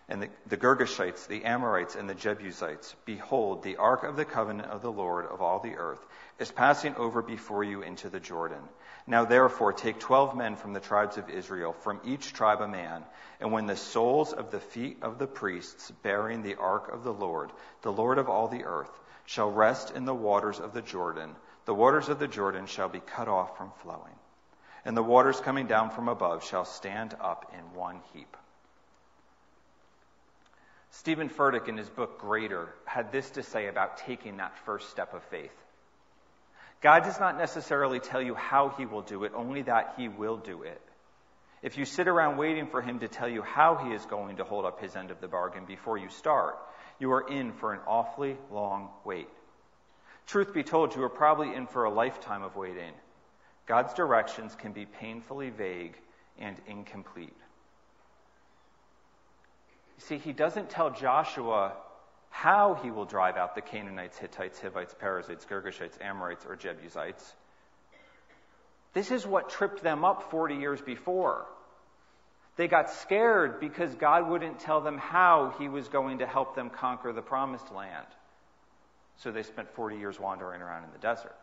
and 0.08 0.22
the, 0.22 0.28
the 0.46 0.56
Girgashites, 0.56 1.26
the 1.28 1.44
Amorites, 1.44 1.94
and 1.94 2.08
the 2.08 2.14
Jebusites. 2.14 2.94
Behold, 3.04 3.62
the 3.62 3.76
ark 3.76 4.02
of 4.04 4.16
the 4.16 4.24
covenant 4.24 4.70
of 4.70 4.82
the 4.82 4.92
Lord 4.92 5.26
of 5.26 5.40
all 5.40 5.60
the 5.60 5.76
earth 5.76 6.04
is 6.38 6.50
passing 6.50 6.94
over 6.96 7.22
before 7.22 7.64
you 7.64 7.82
into 7.82 8.10
the 8.10 8.20
Jordan. 8.20 8.62
Now 9.06 9.26
therefore 9.26 9.72
take 9.72 10.00
twelve 10.00 10.34
men 10.34 10.56
from 10.56 10.72
the 10.72 10.80
tribes 10.80 11.18
of 11.18 11.28
Israel, 11.28 11.74
from 11.74 12.00
each 12.04 12.32
tribe 12.32 12.62
a 12.62 12.68
man, 12.68 13.04
and 13.38 13.52
when 13.52 13.66
the 13.66 13.76
soles 13.76 14.32
of 14.32 14.50
the 14.50 14.60
feet 14.60 14.98
of 15.02 15.18
the 15.18 15.26
priests 15.26 15.90
bearing 16.02 16.42
the 16.42 16.54
ark 16.54 16.88
of 16.90 17.04
the 17.04 17.12
Lord, 17.12 17.52
the 17.82 17.92
Lord 17.92 18.16
of 18.16 18.30
all 18.30 18.48
the 18.48 18.64
earth, 18.64 18.98
shall 19.26 19.50
rest 19.50 19.90
in 19.90 20.06
the 20.06 20.14
waters 20.14 20.58
of 20.58 20.72
the 20.72 20.82
Jordan, 20.82 21.36
the 21.66 21.74
waters 21.74 22.08
of 22.08 22.18
the 22.18 22.28
Jordan 22.28 22.66
shall 22.66 22.88
be 22.88 23.00
cut 23.00 23.28
off 23.28 23.58
from 23.58 23.72
flowing, 23.82 24.14
and 24.86 24.96
the 24.96 25.02
waters 25.02 25.40
coming 25.40 25.66
down 25.66 25.90
from 25.90 26.08
above 26.08 26.42
shall 26.44 26.64
stand 26.64 27.14
up 27.20 27.52
in 27.52 27.78
one 27.78 28.00
heap. 28.14 28.36
Steven 30.90 31.28
Furtick, 31.28 31.68
in 31.68 31.76
his 31.76 31.88
book 31.88 32.20
Greater, 32.20 32.72
had 32.84 33.12
this 33.12 33.28
to 33.30 33.42
say 33.42 33.66
about 33.66 33.98
taking 33.98 34.36
that 34.38 34.56
first 34.64 34.90
step 34.90 35.12
of 35.12 35.22
faith. 35.24 35.63
God 36.84 37.04
does 37.04 37.18
not 37.18 37.38
necessarily 37.38 37.98
tell 37.98 38.20
you 38.20 38.34
how 38.34 38.68
he 38.68 38.84
will 38.84 39.00
do 39.00 39.24
it, 39.24 39.32
only 39.34 39.62
that 39.62 39.94
he 39.96 40.08
will 40.08 40.36
do 40.36 40.64
it. 40.64 40.82
If 41.62 41.78
you 41.78 41.86
sit 41.86 42.08
around 42.08 42.36
waiting 42.36 42.66
for 42.66 42.82
him 42.82 42.98
to 42.98 43.08
tell 43.08 43.26
you 43.26 43.40
how 43.40 43.76
he 43.76 43.94
is 43.94 44.04
going 44.04 44.36
to 44.36 44.44
hold 44.44 44.66
up 44.66 44.82
his 44.82 44.94
end 44.94 45.10
of 45.10 45.18
the 45.18 45.26
bargain 45.26 45.64
before 45.64 45.96
you 45.96 46.10
start, 46.10 46.58
you 46.98 47.10
are 47.12 47.26
in 47.26 47.54
for 47.54 47.72
an 47.72 47.80
awfully 47.86 48.36
long 48.52 48.90
wait. 49.02 49.28
Truth 50.26 50.52
be 50.52 50.62
told, 50.62 50.94
you 50.94 51.02
are 51.02 51.08
probably 51.08 51.54
in 51.54 51.66
for 51.66 51.84
a 51.84 51.90
lifetime 51.90 52.42
of 52.42 52.54
waiting. 52.54 52.92
God's 53.66 53.94
directions 53.94 54.54
can 54.54 54.72
be 54.72 54.84
painfully 54.84 55.48
vague 55.48 55.96
and 56.38 56.54
incomplete. 56.66 57.32
You 59.96 60.04
see, 60.04 60.18
he 60.18 60.34
doesn't 60.34 60.68
tell 60.68 60.90
Joshua 60.90 61.72
how 62.34 62.74
he 62.82 62.90
will 62.90 63.04
drive 63.04 63.36
out 63.36 63.54
the 63.54 63.60
Canaanites, 63.60 64.18
Hittites, 64.18 64.60
Hivites, 64.60 64.92
Perizzites, 64.92 65.44
Girgashites, 65.44 66.02
Amorites, 66.02 66.44
or 66.44 66.56
Jebusites. 66.56 67.32
This 68.92 69.12
is 69.12 69.24
what 69.24 69.50
tripped 69.50 69.84
them 69.84 70.04
up 70.04 70.32
40 70.32 70.56
years 70.56 70.80
before. 70.80 71.46
They 72.56 72.66
got 72.66 72.90
scared 72.90 73.60
because 73.60 73.94
God 73.94 74.28
wouldn't 74.28 74.58
tell 74.58 74.80
them 74.80 74.98
how 74.98 75.54
he 75.60 75.68
was 75.68 75.86
going 75.86 76.18
to 76.18 76.26
help 76.26 76.56
them 76.56 76.70
conquer 76.70 77.12
the 77.12 77.22
promised 77.22 77.72
land. 77.72 78.06
So 79.18 79.30
they 79.30 79.44
spent 79.44 79.72
40 79.76 79.98
years 79.98 80.18
wandering 80.18 80.60
around 80.60 80.82
in 80.82 80.90
the 80.90 80.98
desert. 80.98 81.36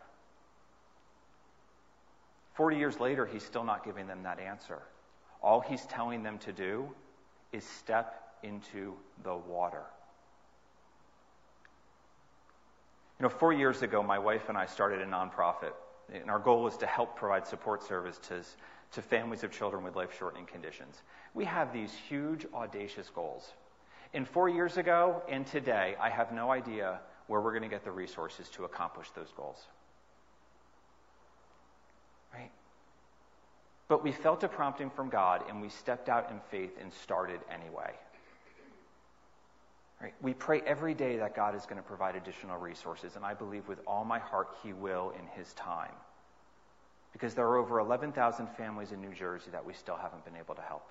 40 2.56 2.76
years 2.76 3.00
later, 3.00 3.26
he's 3.26 3.46
still 3.46 3.64
not 3.64 3.86
giving 3.86 4.08
them 4.08 4.24
that 4.24 4.42
answer. 4.42 4.80
All 5.42 5.62
he's 5.62 5.86
telling 5.86 6.22
them 6.22 6.38
to 6.40 6.52
do 6.52 6.90
is 7.54 7.64
step 7.64 8.22
into 8.44 8.94
the 9.24 9.34
water. 9.34 9.86
You 13.22 13.28
know, 13.30 13.36
four 13.36 13.54
years 13.54 13.84
ago, 13.84 14.02
my 14.02 14.18
wife 14.18 14.50
and 14.50 14.58
I 14.58 14.66
started 14.66 15.00
a 15.00 15.06
nonprofit, 15.06 15.74
and 16.12 16.28
our 16.28 16.40
goal 16.40 16.64
was 16.64 16.76
to 16.78 16.88
help 16.88 17.16
provide 17.16 17.46
support 17.46 17.84
services 17.84 18.58
to 18.94 19.02
families 19.04 19.44
of 19.44 19.52
children 19.52 19.84
with 19.84 19.96
life 19.96 20.18
shortening 20.18 20.48
conditions. 20.48 21.04
We 21.36 21.46
have 21.46 21.72
these 21.72 21.94
huge, 21.94 22.48
audacious 22.52 23.12
goals. 23.14 23.52
And 24.16 24.28
four 24.28 24.50
years 24.50 24.78
ago 24.78 25.22
and 25.30 25.46
today, 25.46 25.96
I 26.02 26.10
have 26.10 26.32
no 26.32 26.50
idea 26.50 27.00
where 27.28 27.40
we're 27.42 27.52
going 27.52 27.62
to 27.62 27.70
get 27.70 27.84
the 27.84 27.92
resources 27.92 28.50
to 28.56 28.66
accomplish 28.66 29.12
those 29.12 29.32
goals. 29.38 29.68
Right? 32.34 32.50
But 33.88 34.04
we 34.04 34.14
felt 34.14 34.44
a 34.44 34.48
prompting 34.48 34.90
from 34.90 35.10
God, 35.10 35.44
and 35.48 35.62
we 35.62 35.70
stepped 35.70 36.10
out 36.10 36.32
in 36.32 36.40
faith 36.50 36.76
and 36.82 36.92
started 36.92 37.42
anyway. 37.54 37.94
Right? 40.02 40.14
We 40.22 40.34
pray 40.34 40.62
every 40.66 40.96
day 40.96 41.18
that 41.18 41.36
God 41.36 41.56
is 41.56 41.64
going 41.64 41.78
to 41.78 41.84
provide 41.84 42.16
additional 42.16 42.58
resources, 42.58 43.16
and 43.16 43.24
I 43.24 43.36
believe 43.36 43.68
with 43.68 43.80
all 43.86 44.04
my 44.04 44.18
heart 44.18 44.50
He 44.64 44.74
will 44.74 45.14
in 45.20 45.28
His 45.28 45.54
time. 45.54 45.94
Because 47.14 47.36
there 47.36 47.46
are 47.46 47.58
over 47.58 47.80
11,000 47.80 48.48
families 48.58 48.92
in 48.92 49.02
New 49.02 49.14
Jersey 49.14 49.52
that 49.52 49.66
we 49.66 49.74
still 49.74 49.98
haven't 49.98 50.26
been 50.26 50.38
able 50.38 50.56
to 50.56 50.62
help. 50.62 50.88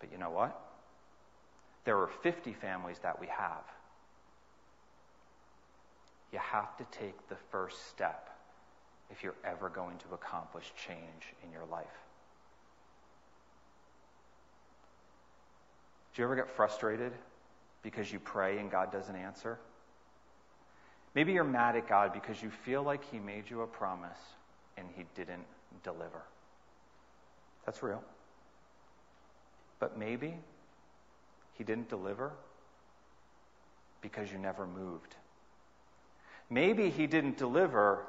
But 0.00 0.10
you 0.12 0.18
know 0.18 0.30
what? 0.30 0.58
There 1.84 1.98
are 1.98 2.08
50 2.22 2.54
families 2.54 2.98
that 3.02 3.20
we 3.20 3.26
have. 3.26 3.64
You 6.32 6.38
have 6.38 6.76
to 6.78 6.84
take 6.90 7.28
the 7.28 7.36
first 7.50 7.88
step 7.88 8.30
if 9.10 9.22
you're 9.22 9.34
ever 9.44 9.68
going 9.68 9.98
to 9.98 10.14
accomplish 10.14 10.72
change 10.86 11.34
in 11.44 11.52
your 11.52 11.64
life. 11.70 11.86
Do 16.16 16.22
you 16.22 16.26
ever 16.28 16.36
get 16.36 16.48
frustrated 16.48 17.12
because 17.82 18.10
you 18.10 18.18
pray 18.18 18.56
and 18.56 18.70
God 18.70 18.90
doesn't 18.90 19.14
answer? 19.14 19.58
Maybe 21.14 21.34
you're 21.34 21.44
mad 21.44 21.76
at 21.76 21.86
God 21.90 22.14
because 22.14 22.42
you 22.42 22.48
feel 22.48 22.82
like 22.82 23.04
He 23.10 23.18
made 23.18 23.50
you 23.50 23.60
a 23.60 23.66
promise 23.66 24.16
and 24.78 24.86
He 24.96 25.04
didn't 25.14 25.44
deliver. 25.84 26.22
That's 27.66 27.82
real. 27.82 28.02
But 29.78 29.98
maybe 29.98 30.38
He 31.52 31.64
didn't 31.64 31.90
deliver 31.90 32.32
because 34.00 34.32
you 34.32 34.38
never 34.38 34.66
moved. 34.66 35.16
Maybe 36.48 36.88
He 36.88 37.06
didn't 37.06 37.36
deliver 37.36 38.06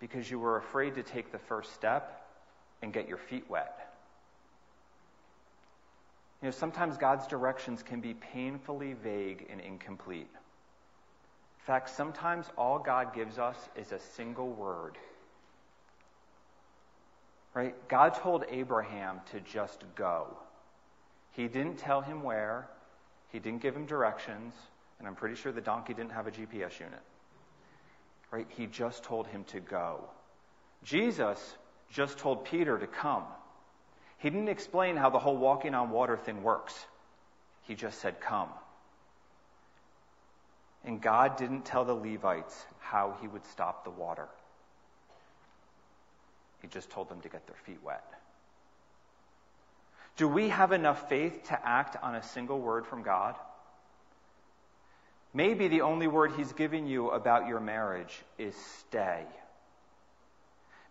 because 0.00 0.30
you 0.30 0.38
were 0.38 0.56
afraid 0.56 0.94
to 0.94 1.02
take 1.02 1.30
the 1.30 1.38
first 1.38 1.74
step 1.74 2.26
and 2.80 2.90
get 2.90 3.06
your 3.06 3.18
feet 3.18 3.44
wet. 3.50 3.83
You 6.44 6.48
know, 6.50 6.56
sometimes 6.56 6.98
God's 6.98 7.26
directions 7.26 7.82
can 7.82 8.02
be 8.02 8.12
painfully 8.12 8.92
vague 8.92 9.46
and 9.48 9.62
incomplete. 9.62 10.28
In 10.30 11.64
fact, 11.66 11.88
sometimes 11.88 12.44
all 12.58 12.78
God 12.78 13.14
gives 13.14 13.38
us 13.38 13.56
is 13.74 13.92
a 13.92 13.98
single 13.98 14.50
word. 14.50 14.98
Right? 17.54 17.74
God 17.88 18.12
told 18.12 18.44
Abraham 18.50 19.22
to 19.32 19.40
just 19.40 19.84
go. 19.94 20.36
He 21.32 21.48
didn't 21.48 21.78
tell 21.78 22.02
him 22.02 22.22
where, 22.22 22.68
he 23.32 23.38
didn't 23.38 23.62
give 23.62 23.74
him 23.74 23.86
directions, 23.86 24.52
and 24.98 25.08
I'm 25.08 25.14
pretty 25.14 25.36
sure 25.36 25.50
the 25.50 25.62
donkey 25.62 25.94
didn't 25.94 26.12
have 26.12 26.26
a 26.26 26.30
GPS 26.30 26.78
unit. 26.78 27.00
Right? 28.30 28.46
He 28.50 28.66
just 28.66 29.02
told 29.02 29.28
him 29.28 29.44
to 29.44 29.60
go. 29.60 30.10
Jesus 30.82 31.56
just 31.90 32.18
told 32.18 32.44
Peter 32.44 32.76
to 32.76 32.86
come. 32.86 33.24
He 34.24 34.30
didn't 34.30 34.48
explain 34.48 34.96
how 34.96 35.10
the 35.10 35.18
whole 35.18 35.36
walking 35.36 35.74
on 35.74 35.90
water 35.90 36.16
thing 36.16 36.42
works. 36.42 36.74
He 37.64 37.74
just 37.74 38.00
said, 38.00 38.22
Come. 38.22 38.48
And 40.82 40.98
God 40.98 41.36
didn't 41.36 41.66
tell 41.66 41.84
the 41.84 41.92
Levites 41.92 42.64
how 42.80 43.18
he 43.20 43.28
would 43.28 43.44
stop 43.44 43.84
the 43.84 43.90
water. 43.90 44.26
He 46.62 46.68
just 46.68 46.88
told 46.88 47.10
them 47.10 47.20
to 47.20 47.28
get 47.28 47.46
their 47.46 47.56
feet 47.66 47.80
wet. 47.84 48.02
Do 50.16 50.26
we 50.26 50.48
have 50.48 50.72
enough 50.72 51.10
faith 51.10 51.48
to 51.48 51.68
act 51.68 52.02
on 52.02 52.14
a 52.14 52.22
single 52.22 52.58
word 52.58 52.86
from 52.86 53.02
God? 53.02 53.34
Maybe 55.34 55.68
the 55.68 55.82
only 55.82 56.06
word 56.06 56.32
He's 56.34 56.54
given 56.54 56.86
you 56.86 57.10
about 57.10 57.46
your 57.46 57.60
marriage 57.60 58.22
is 58.38 58.54
stay. 58.78 59.26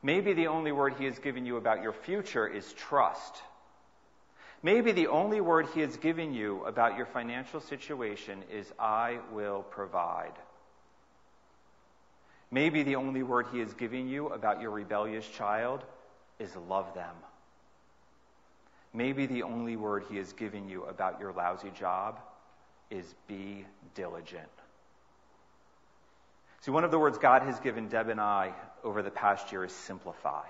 Maybe 0.03 0.33
the 0.33 0.47
only 0.47 0.73
word 0.73 0.95
he 0.99 1.05
has 1.05 1.17
given 1.17 1.45
you 1.45 1.55
about 1.55 1.81
your 1.81 1.93
future 1.93 2.45
is 2.45 2.73
trust. 2.73 3.37
Maybe 4.61 4.91
the 4.91 5.07
only 5.07 5.39
word 5.39 5.67
he 5.73 5.79
has 5.79 5.95
given 5.95 6.33
you 6.33 6.63
about 6.65 6.97
your 6.97 7.05
financial 7.05 7.61
situation 7.61 8.43
is, 8.51 8.71
I 8.77 9.19
will 9.31 9.63
provide. 9.63 10.33
Maybe 12.51 12.83
the 12.83 12.97
only 12.97 13.23
word 13.23 13.47
he 13.51 13.59
has 13.59 13.73
given 13.73 14.07
you 14.07 14.27
about 14.27 14.61
your 14.61 14.71
rebellious 14.71 15.27
child 15.27 15.83
is, 16.37 16.55
love 16.67 16.93
them. 16.93 17.15
Maybe 18.93 19.25
the 19.25 19.43
only 19.43 19.75
word 19.75 20.03
he 20.09 20.17
has 20.17 20.33
given 20.33 20.69
you 20.69 20.83
about 20.83 21.19
your 21.19 21.31
lousy 21.31 21.71
job 21.71 22.19
is, 22.89 23.15
be 23.27 23.65
diligent. 23.95 24.49
See, 26.63 26.71
one 26.71 26.85
of 26.85 26.91
the 26.91 26.99
words 26.99 27.17
God 27.17 27.41
has 27.41 27.59
given 27.59 27.89
Deb 27.89 28.07
and 28.07 28.21
I 28.21 28.53
over 28.85 29.01
the 29.01 29.11
past 29.11 29.51
year 29.51 29.65
is 29.65 29.73
simplify. 29.73 30.45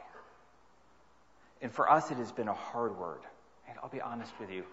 And 1.60 1.72
for 1.72 1.90
us, 1.90 2.12
it 2.12 2.18
has 2.18 2.32
been 2.32 2.48
a 2.48 2.54
hard 2.54 3.00
word. 3.00 3.22
And 3.68 3.80
I'll 3.82 3.90
be 3.90 4.00
honest 4.00 4.32
with 4.40 4.52
you, 4.52 4.64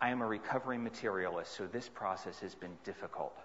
I 0.00 0.10
am 0.10 0.22
a 0.22 0.26
recovering 0.26 0.82
materialist, 0.82 1.56
so 1.56 1.68
this 1.68 1.88
process 1.88 2.40
has 2.40 2.56
been 2.56 2.72
difficult. 2.82 3.36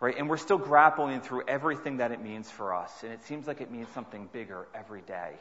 Right? 0.00 0.16
And 0.18 0.28
we're 0.28 0.38
still 0.38 0.58
grappling 0.58 1.20
through 1.20 1.44
everything 1.46 1.98
that 1.98 2.10
it 2.10 2.20
means 2.20 2.50
for 2.50 2.74
us. 2.74 2.90
And 3.04 3.12
it 3.12 3.22
seems 3.22 3.46
like 3.46 3.60
it 3.60 3.70
means 3.70 3.86
something 3.94 4.28
bigger 4.32 4.66
every 4.74 5.02
day. 5.02 5.34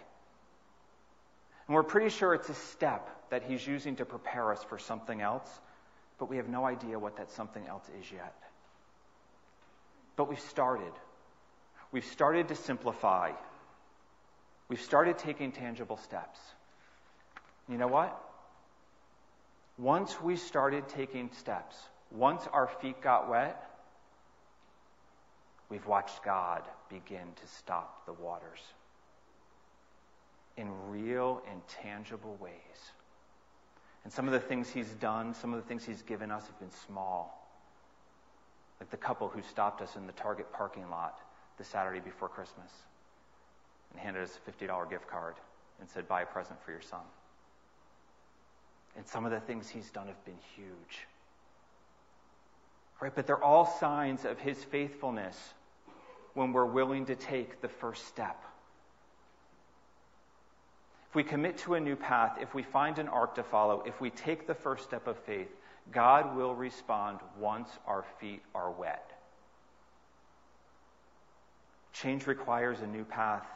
And 1.67 1.73
we're 1.73 1.81
pretty 1.81 2.09
sure 2.09 2.35
it's 2.35 2.49
a 2.49 2.53
step 2.53 3.09
that 3.31 3.41
he's 3.47 3.65
using 3.65 3.95
to 3.95 4.05
prepare 4.05 4.51
us 4.51 4.63
for 4.63 4.77
something 4.77 5.21
else, 5.21 5.49
but 6.19 6.29
we 6.29 6.37
have 6.37 6.49
no 6.49 6.65
idea 6.65 6.99
what 6.99 7.17
that 7.17 7.31
something 7.31 7.65
else 7.65 7.89
is 7.99 8.11
yet. 8.11 8.35
But 10.19 10.27
we've 10.27 10.38
started. 10.38 10.91
We've 11.93 12.03
started 12.03 12.49
to 12.49 12.55
simplify. 12.55 13.32
We've 14.67 14.82
started 14.82 15.17
taking 15.17 15.53
tangible 15.53 15.95
steps. 15.95 16.38
You 17.69 17.77
know 17.77 17.88
what? 17.88 18.21
Once 19.77 20.19
we 20.21 20.36
started 20.36 20.89
taking 20.89 21.29
steps, 21.39 21.77
once 22.12 22.45
our 22.51 22.67
feet 22.67 23.01
got 23.01 23.29
wet, 23.29 23.63
we've 25.69 25.88
watched 25.88 26.21
God 26.21 26.63
begin 26.89 27.27
to 27.41 27.47
stop 27.58 28.05
the 28.05 28.12
waters 28.12 28.60
in 30.58 30.67
real 30.89 31.41
and 31.49 31.62
tangible 31.82 32.38
ways. 32.41 32.91
And 34.03 34.12
some 34.12 34.25
of 34.25 34.34
the 34.34 34.41
things 34.41 34.69
He's 34.69 34.89
done, 34.95 35.34
some 35.34 35.53
of 35.53 35.62
the 35.62 35.65
things 35.69 35.86
He's 35.86 36.01
given 36.01 36.29
us 36.29 36.45
have 36.45 36.60
been 36.60 36.71
small 36.86 37.38
like 38.79 38.89
the 38.89 38.97
couple 38.97 39.27
who 39.27 39.41
stopped 39.41 39.81
us 39.81 39.95
in 39.95 40.07
the 40.07 40.13
Target 40.13 40.51
parking 40.53 40.89
lot 40.89 41.19
the 41.57 41.63
Saturday 41.63 41.99
before 41.99 42.29
Christmas 42.29 42.71
and 43.91 43.99
handed 43.99 44.23
us 44.23 44.39
a 44.47 44.51
$50 44.51 44.89
gift 44.89 45.07
card 45.07 45.35
and 45.79 45.89
said, 45.89 46.07
Buy 46.07 46.21
a 46.21 46.25
present 46.25 46.61
for 46.63 46.71
your 46.71 46.81
son. 46.81 47.01
And 48.95 49.07
some 49.07 49.25
of 49.25 49.31
the 49.31 49.39
things 49.39 49.69
he's 49.69 49.89
done 49.91 50.07
have 50.07 50.25
been 50.25 50.39
huge. 50.55 51.07
Right? 53.01 53.13
But 53.13 53.27
they're 53.27 53.43
all 53.43 53.65
signs 53.65 54.25
of 54.25 54.39
his 54.39 54.63
faithfulness 54.63 55.37
when 56.33 56.53
we're 56.53 56.65
willing 56.65 57.05
to 57.05 57.15
take 57.15 57.61
the 57.61 57.67
first 57.67 58.07
step. 58.07 58.43
If 61.09 61.15
we 61.15 61.23
commit 61.23 61.57
to 61.59 61.73
a 61.73 61.79
new 61.79 61.95
path, 61.95 62.37
if 62.39 62.53
we 62.53 62.61
find 62.61 62.99
an 62.99 63.07
ark 63.07 63.35
to 63.35 63.43
follow, 63.43 63.83
if 63.85 63.99
we 63.99 64.09
take 64.09 64.47
the 64.47 64.53
first 64.53 64.83
step 64.83 65.07
of 65.07 65.17
faith, 65.19 65.49
God 65.91 66.36
will 66.36 66.54
respond 66.54 67.19
once 67.39 67.69
our 67.88 68.06
feet 68.19 68.41
are 68.54 68.71
wet. 68.71 69.12
Change 71.93 72.28
requires 72.28 72.80
a 72.82 72.88
new 72.88 73.04
path. 73.04 73.47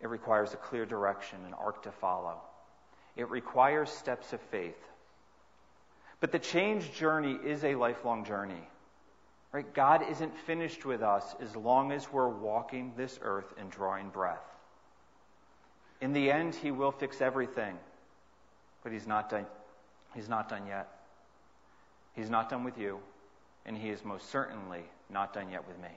It 0.00 0.08
requires 0.08 0.54
a 0.54 0.56
clear 0.56 0.86
direction, 0.86 1.38
an 1.46 1.54
ark 1.54 1.82
to 1.82 1.92
follow. 1.92 2.40
It 3.16 3.28
requires 3.30 3.90
steps 3.90 4.32
of 4.32 4.40
faith. 4.40 4.78
But 6.20 6.32
the 6.32 6.38
change 6.38 6.92
journey 6.94 7.38
is 7.44 7.64
a 7.64 7.74
lifelong 7.74 8.24
journey. 8.24 8.68
Right? 9.52 9.72
God 9.74 10.04
isn't 10.10 10.36
finished 10.36 10.84
with 10.84 11.02
us 11.02 11.34
as 11.40 11.56
long 11.56 11.92
as 11.92 12.12
we're 12.12 12.28
walking 12.28 12.92
this 12.96 13.18
earth 13.22 13.52
and 13.58 13.70
drawing 13.70 14.10
breath. 14.10 14.44
In 16.00 16.12
the 16.12 16.30
end, 16.30 16.54
He 16.54 16.70
will 16.70 16.92
fix 16.92 17.20
everything, 17.20 17.76
but 18.82 18.92
He's 18.92 19.06
not 19.06 19.30
done 19.30 19.46
He's 20.18 20.28
not 20.28 20.48
done 20.48 20.66
yet. 20.66 20.88
He's 22.16 22.28
not 22.28 22.50
done 22.50 22.64
with 22.64 22.76
you, 22.76 22.98
and 23.64 23.78
He 23.78 23.88
is 23.88 24.04
most 24.04 24.28
certainly 24.30 24.82
not 25.08 25.32
done 25.32 25.48
yet 25.52 25.68
with 25.68 25.78
me. 25.78 25.96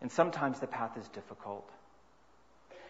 And 0.00 0.10
sometimes 0.10 0.58
the 0.58 0.66
path 0.66 0.98
is 0.98 1.06
difficult. 1.10 1.70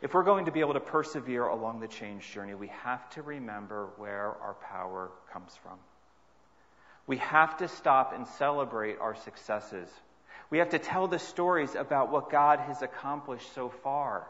If 0.01 0.15
we're 0.15 0.23
going 0.23 0.47
to 0.47 0.51
be 0.51 0.61
able 0.61 0.73
to 0.73 0.81
persevere 0.81 1.45
along 1.45 1.81
the 1.81 1.89
change 1.89 2.33
journey, 2.33 2.55
we 2.55 2.69
have 2.69 3.07
to 3.11 3.21
remember 3.21 3.91
where 3.99 4.35
our 4.41 4.57
power 4.63 5.11
comes 5.31 5.53
from. 5.63 5.79
We 7.07 7.19
have 7.19 7.59
to 7.59 7.69
stop 7.69 8.15
and 8.15 8.27
celebrate 8.27 8.97
our 8.99 9.15
successes. 9.15 9.91
We 10.49 10.57
have 10.57 10.71
to 10.71 10.79
tell 10.79 11.07
the 11.07 11.19
stories 11.19 11.75
about 11.75 12.11
what 12.11 12.31
God 12.31 12.61
has 12.61 12.81
accomplished 12.81 13.55
so 13.55 13.69
far. 13.69 14.27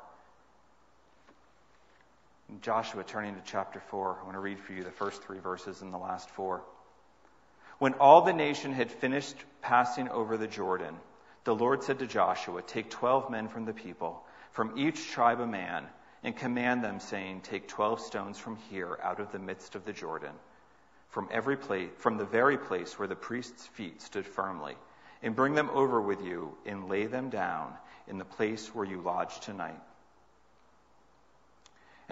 Joshua, 2.61 3.05
turning 3.05 3.35
to 3.35 3.41
chapter 3.45 3.81
4, 3.81 4.19
I 4.21 4.25
want 4.25 4.35
to 4.35 4.41
read 4.41 4.59
for 4.61 4.73
you 4.73 4.85
the 4.85 4.91
first 4.91 5.23
three 5.23 5.39
verses 5.39 5.83
and 5.83 5.93
the 5.93 5.99
last 5.99 6.31
four. 6.31 6.63
When 7.79 7.95
all 7.95 8.23
the 8.23 8.33
nation 8.33 8.73
had 8.73 8.91
finished 8.91 9.37
passing 9.61 10.09
over 10.09 10.37
the 10.37 10.47
Jordan, 10.47 10.95
the 11.45 11.55
Lord 11.55 11.83
said 11.83 11.99
to 11.99 12.07
Joshua, 12.07 12.63
Take 12.63 12.91
twelve 12.91 13.31
men 13.31 13.49
from 13.49 13.65
the 13.65 13.73
people, 13.73 14.25
from 14.53 14.79
each 14.79 15.11
tribe 15.11 15.41
a 15.41 15.47
man, 15.47 15.87
and 16.23 16.37
command 16.37 16.85
them, 16.85 17.01
saying, 17.01 17.43
Take 17.43 17.69
twelve 17.69 18.01
stones 18.01 18.39
from 18.39 18.57
here, 18.71 18.99
out 19.03 19.21
of 19.21 19.33
the 19.33 19.39
midst 19.39 19.75
of 19.75 19.85
the 19.85 19.93
Jordan, 19.93 20.33
from 21.09 21.29
every 21.31 21.57
place, 21.57 21.91
from 21.99 22.17
the 22.17 22.25
very 22.25 22.57
place 22.57 22.99
where 22.99 23.09
the 23.09 23.17
priest's 23.17 23.67
feet 23.67 24.01
stood 24.01 24.27
firmly, 24.27 24.77
and 25.23 25.37
bring 25.37 25.55
them 25.55 25.71
over 25.71 26.01
with 26.01 26.23
you, 26.23 26.57
and 26.65 26.89
lay 26.89 27.07
them 27.07 27.29
down 27.29 27.75
in 28.07 28.19
the 28.19 28.25
place 28.25 28.75
where 28.75 28.87
you 28.87 29.01
lodge 29.01 29.41
tonight. 29.41 29.81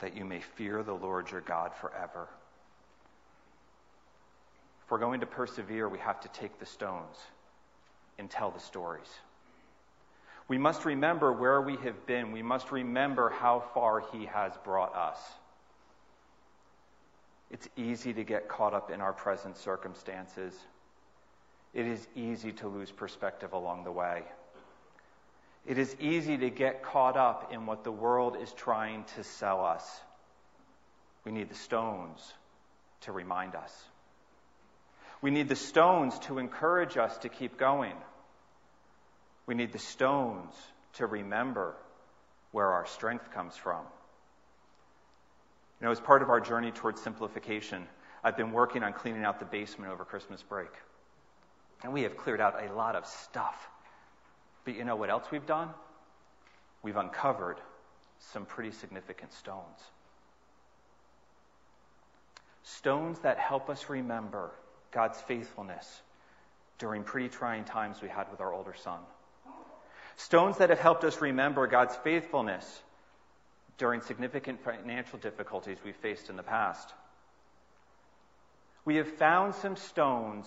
that 0.00 0.16
you 0.16 0.24
may 0.24 0.40
fear 0.40 0.82
the 0.82 0.94
Lord 0.94 1.30
your 1.30 1.40
God 1.40 1.72
forever. 1.74 2.28
If 4.84 4.90
we're 4.90 4.98
going 4.98 5.20
to 5.20 5.26
persevere, 5.26 5.88
we 5.88 5.98
have 5.98 6.20
to 6.20 6.28
take 6.28 6.58
the 6.58 6.66
stones 6.66 7.16
and 8.18 8.30
tell 8.30 8.50
the 8.50 8.60
stories. 8.60 9.08
We 10.48 10.56
must 10.56 10.84
remember 10.84 11.32
where 11.32 11.60
we 11.60 11.76
have 11.76 12.06
been. 12.06 12.32
We 12.32 12.42
must 12.42 12.72
remember 12.72 13.28
how 13.28 13.64
far 13.74 14.00
He 14.12 14.26
has 14.26 14.52
brought 14.64 14.94
us. 14.94 15.18
It's 17.50 17.68
easy 17.76 18.12
to 18.14 18.24
get 18.24 18.48
caught 18.48 18.74
up 18.74 18.90
in 18.90 19.00
our 19.00 19.12
present 19.12 19.56
circumstances. 19.56 20.54
It 21.74 21.86
is 21.86 22.06
easy 22.16 22.52
to 22.52 22.68
lose 22.68 22.90
perspective 22.90 23.52
along 23.52 23.84
the 23.84 23.92
way. 23.92 24.22
It 25.68 25.76
is 25.76 25.94
easy 26.00 26.38
to 26.38 26.48
get 26.48 26.82
caught 26.82 27.18
up 27.18 27.52
in 27.52 27.66
what 27.66 27.84
the 27.84 27.92
world 27.92 28.38
is 28.40 28.50
trying 28.54 29.04
to 29.16 29.22
sell 29.22 29.66
us. 29.66 29.84
We 31.26 31.30
need 31.30 31.50
the 31.50 31.54
stones 31.54 32.20
to 33.02 33.12
remind 33.12 33.54
us. 33.54 33.70
We 35.20 35.30
need 35.30 35.46
the 35.50 35.56
stones 35.56 36.18
to 36.20 36.38
encourage 36.38 36.96
us 36.96 37.14
to 37.18 37.28
keep 37.28 37.58
going. 37.58 37.92
We 39.44 39.54
need 39.54 39.72
the 39.72 39.78
stones 39.78 40.54
to 40.94 41.06
remember 41.06 41.74
where 42.50 42.72
our 42.72 42.86
strength 42.86 43.30
comes 43.32 43.54
from. 43.54 43.82
You 45.80 45.84
know, 45.84 45.90
as 45.90 46.00
part 46.00 46.22
of 46.22 46.30
our 46.30 46.40
journey 46.40 46.70
towards 46.70 47.02
simplification, 47.02 47.86
I've 48.24 48.38
been 48.38 48.52
working 48.52 48.82
on 48.82 48.94
cleaning 48.94 49.22
out 49.22 49.38
the 49.38 49.44
basement 49.44 49.92
over 49.92 50.06
Christmas 50.06 50.42
break. 50.42 50.70
And 51.84 51.92
we 51.92 52.04
have 52.04 52.16
cleared 52.16 52.40
out 52.40 52.54
a 52.64 52.72
lot 52.72 52.96
of 52.96 53.04
stuff. 53.04 53.68
But 54.64 54.74
you 54.74 54.84
know 54.84 54.96
what 54.96 55.10
else 55.10 55.24
we've 55.30 55.46
done? 55.46 55.70
We've 56.82 56.96
uncovered 56.96 57.56
some 58.18 58.44
pretty 58.44 58.72
significant 58.72 59.32
stones. 59.32 59.78
Stones 62.62 63.18
that 63.20 63.38
help 63.38 63.70
us 63.70 63.88
remember 63.88 64.50
God's 64.90 65.20
faithfulness 65.22 66.02
during 66.78 67.02
pretty 67.02 67.28
trying 67.28 67.64
times 67.64 68.00
we 68.02 68.08
had 68.08 68.30
with 68.30 68.40
our 68.40 68.52
older 68.52 68.74
son. 68.74 69.00
Stones 70.16 70.58
that 70.58 70.70
have 70.70 70.80
helped 70.80 71.04
us 71.04 71.20
remember 71.20 71.66
God's 71.66 71.96
faithfulness 71.96 72.82
during 73.78 74.00
significant 74.00 74.62
financial 74.62 75.18
difficulties 75.18 75.78
we 75.84 75.92
faced 75.92 76.28
in 76.28 76.36
the 76.36 76.42
past. 76.42 76.92
We 78.84 78.96
have 78.96 79.08
found 79.08 79.54
some 79.54 79.76
stones 79.76 80.46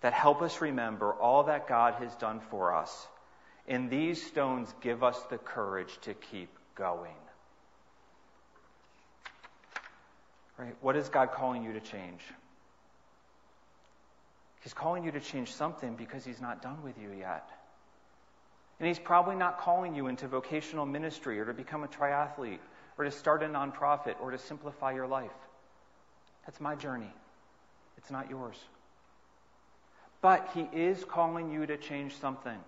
that 0.00 0.12
help 0.12 0.42
us 0.42 0.60
remember 0.60 1.12
all 1.12 1.44
that 1.44 1.68
God 1.68 1.94
has 1.94 2.14
done 2.16 2.40
for 2.50 2.74
us. 2.74 3.06
And 3.66 3.90
these 3.90 4.24
stones 4.24 4.72
give 4.80 5.02
us 5.02 5.20
the 5.30 5.38
courage 5.38 5.98
to 6.02 6.14
keep 6.14 6.50
going. 6.74 7.16
Right? 10.58 10.74
What 10.80 10.96
is 10.96 11.08
God 11.08 11.32
calling 11.32 11.64
you 11.64 11.72
to 11.72 11.80
change? 11.80 12.20
He's 14.62 14.74
calling 14.74 15.04
you 15.04 15.12
to 15.12 15.20
change 15.20 15.52
something 15.52 15.94
because 15.96 16.24
He's 16.24 16.40
not 16.40 16.62
done 16.62 16.82
with 16.82 16.98
you 16.98 17.10
yet. 17.18 17.48
And 18.78 18.88
He's 18.88 18.98
probably 18.98 19.36
not 19.36 19.60
calling 19.60 19.94
you 19.94 20.06
into 20.06 20.28
vocational 20.28 20.86
ministry 20.86 21.38
or 21.40 21.44
to 21.46 21.54
become 21.54 21.84
a 21.84 21.88
triathlete 21.88 22.58
or 22.98 23.04
to 23.04 23.10
start 23.10 23.42
a 23.42 23.46
nonprofit 23.46 24.14
or 24.20 24.30
to 24.30 24.38
simplify 24.38 24.92
your 24.92 25.06
life. 25.06 25.30
That's 26.46 26.60
my 26.60 26.74
journey. 26.74 27.12
It's 27.98 28.10
not 28.10 28.30
yours. 28.30 28.56
But 30.20 30.50
He 30.54 30.68
is 30.72 31.04
calling 31.04 31.50
you 31.50 31.66
to 31.66 31.76
change 31.76 32.16
something. 32.16 32.58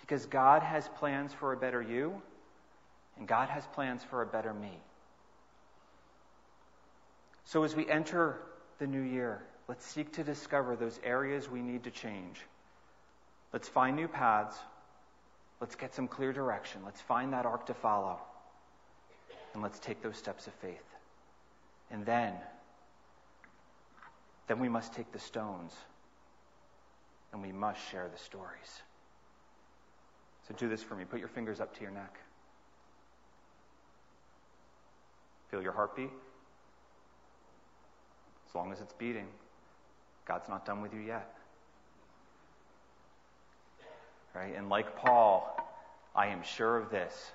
Because 0.00 0.26
God 0.26 0.62
has 0.62 0.88
plans 0.96 1.32
for 1.32 1.52
a 1.52 1.56
better 1.56 1.82
you, 1.82 2.20
and 3.18 3.28
God 3.28 3.48
has 3.48 3.66
plans 3.74 4.02
for 4.02 4.22
a 4.22 4.26
better 4.26 4.54
me. 4.54 4.72
So 7.44 7.64
as 7.64 7.74
we 7.74 7.88
enter 7.88 8.36
the 8.78 8.86
new 8.86 9.00
year, 9.00 9.42
let's 9.68 9.84
seek 9.84 10.12
to 10.12 10.24
discover 10.24 10.76
those 10.76 10.98
areas 11.02 11.50
we 11.50 11.62
need 11.62 11.84
to 11.84 11.90
change. 11.90 12.40
Let's 13.52 13.68
find 13.68 13.96
new 13.96 14.08
paths. 14.08 14.56
Let's 15.60 15.74
get 15.74 15.94
some 15.94 16.08
clear 16.08 16.32
direction. 16.32 16.82
Let's 16.84 17.00
find 17.00 17.32
that 17.32 17.46
ark 17.46 17.66
to 17.66 17.74
follow. 17.74 18.18
And 19.54 19.62
let's 19.62 19.78
take 19.78 20.02
those 20.02 20.16
steps 20.16 20.46
of 20.46 20.52
faith. 20.54 20.84
And 21.90 22.04
then, 22.04 22.34
then 24.48 24.58
we 24.58 24.68
must 24.68 24.94
take 24.94 25.12
the 25.12 25.18
stones 25.18 25.74
and 27.32 27.42
we 27.42 27.52
must 27.52 27.80
share 27.90 28.08
the 28.12 28.18
stories. 28.18 28.82
So 30.48 30.54
do 30.56 30.68
this 30.68 30.82
for 30.82 30.96
me. 30.96 31.04
Put 31.04 31.20
your 31.20 31.28
fingers 31.28 31.60
up 31.60 31.74
to 31.76 31.82
your 31.82 31.90
neck. 31.90 32.18
Feel 35.50 35.62
your 35.62 35.72
heartbeat. 35.72 36.10
As 38.48 38.54
long 38.54 38.72
as 38.72 38.80
it's 38.80 38.94
beating, 38.94 39.26
God's 40.26 40.48
not 40.48 40.64
done 40.64 40.80
with 40.80 40.94
you 40.94 41.00
yet. 41.00 41.34
Right? 44.34 44.54
And 44.56 44.70
like 44.70 44.96
Paul, 44.96 45.54
I 46.14 46.28
am 46.28 46.42
sure 46.42 46.78
of 46.78 46.90
this 46.90 47.32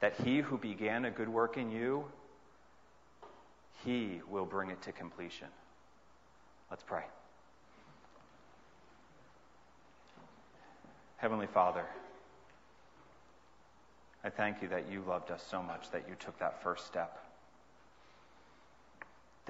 that 0.00 0.14
he 0.24 0.38
who 0.38 0.56
began 0.56 1.04
a 1.04 1.10
good 1.10 1.28
work 1.28 1.58
in 1.58 1.70
you, 1.70 2.04
he 3.84 4.20
will 4.30 4.46
bring 4.46 4.70
it 4.70 4.80
to 4.82 4.92
completion. 4.92 5.48
Let's 6.70 6.84
pray. 6.84 7.02
Heavenly 11.16 11.48
Father, 11.48 11.84
I 14.24 14.30
thank 14.30 14.62
you 14.62 14.68
that 14.68 14.90
you 14.90 15.02
loved 15.06 15.30
us 15.30 15.44
so 15.50 15.62
much 15.62 15.90
that 15.90 16.04
you 16.08 16.14
took 16.18 16.38
that 16.38 16.62
first 16.62 16.86
step 16.86 17.18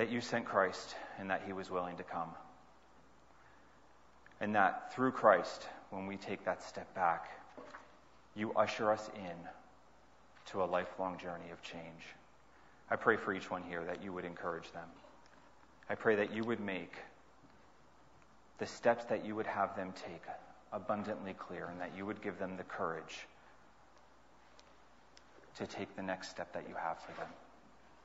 that 0.01 0.11
you 0.11 0.23
sent 0.23 0.47
Christ 0.47 0.97
and 1.19 1.29
that 1.29 1.43
he 1.47 1.53
was 1.53 1.71
willing 1.71 1.99
to 1.99 2.03
come. 2.03 2.31
And 4.41 4.55
that 4.55 4.95
through 4.95 5.13
Christ, 5.13 5.67
when 5.91 6.07
we 6.07 6.17
take 6.17 6.43
that 6.47 6.63
step 6.63 6.95
back, 6.95 7.29
you 8.35 8.55
usher 8.55 8.91
us 8.91 9.11
in 9.15 9.37
to 10.53 10.63
a 10.63 10.65
lifelong 10.65 11.19
journey 11.19 11.51
of 11.53 11.61
change. 11.63 12.15
I 12.91 12.97
pray 12.97 13.19
for 13.19 13.35
each 13.35 13.51
one 13.51 13.63
here 13.63 13.85
that 13.85 14.03
you 14.03 14.11
would 14.15 14.25
encourage 14.25 14.73
them. 14.73 14.89
I 15.91 15.97
pray 15.97 16.17
that 16.17 16.35
you 16.35 16.45
would 16.45 16.61
make 16.61 16.95
the 18.61 18.67
steps 18.67 19.07
that 19.07 19.25
you 19.25 19.35
would 19.35 19.47
have 19.47 19.75
them 19.75 19.93
take 19.97 20.23
abundantly 20.73 21.33
clear 21.33 21.69
and 21.71 21.81
that 21.81 21.91
you 21.97 22.07
would 22.07 22.23
give 22.23 22.39
them 22.39 22.57
the 22.57 22.63
courage 22.63 23.27
to 25.57 25.67
take 25.67 25.97
the 25.97 26.03
next 26.03 26.29
step 26.29 26.53
that 26.53 26.69
you 26.69 26.75
have 26.75 26.99
for 27.01 27.13
them. 27.19 27.29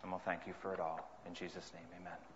And 0.01 0.11
we'll 0.11 0.21
thank 0.25 0.47
you 0.47 0.53
for 0.61 0.73
it 0.73 0.79
all. 0.79 1.07
In 1.27 1.33
Jesus' 1.33 1.71
name, 1.73 1.85
amen. 2.01 2.34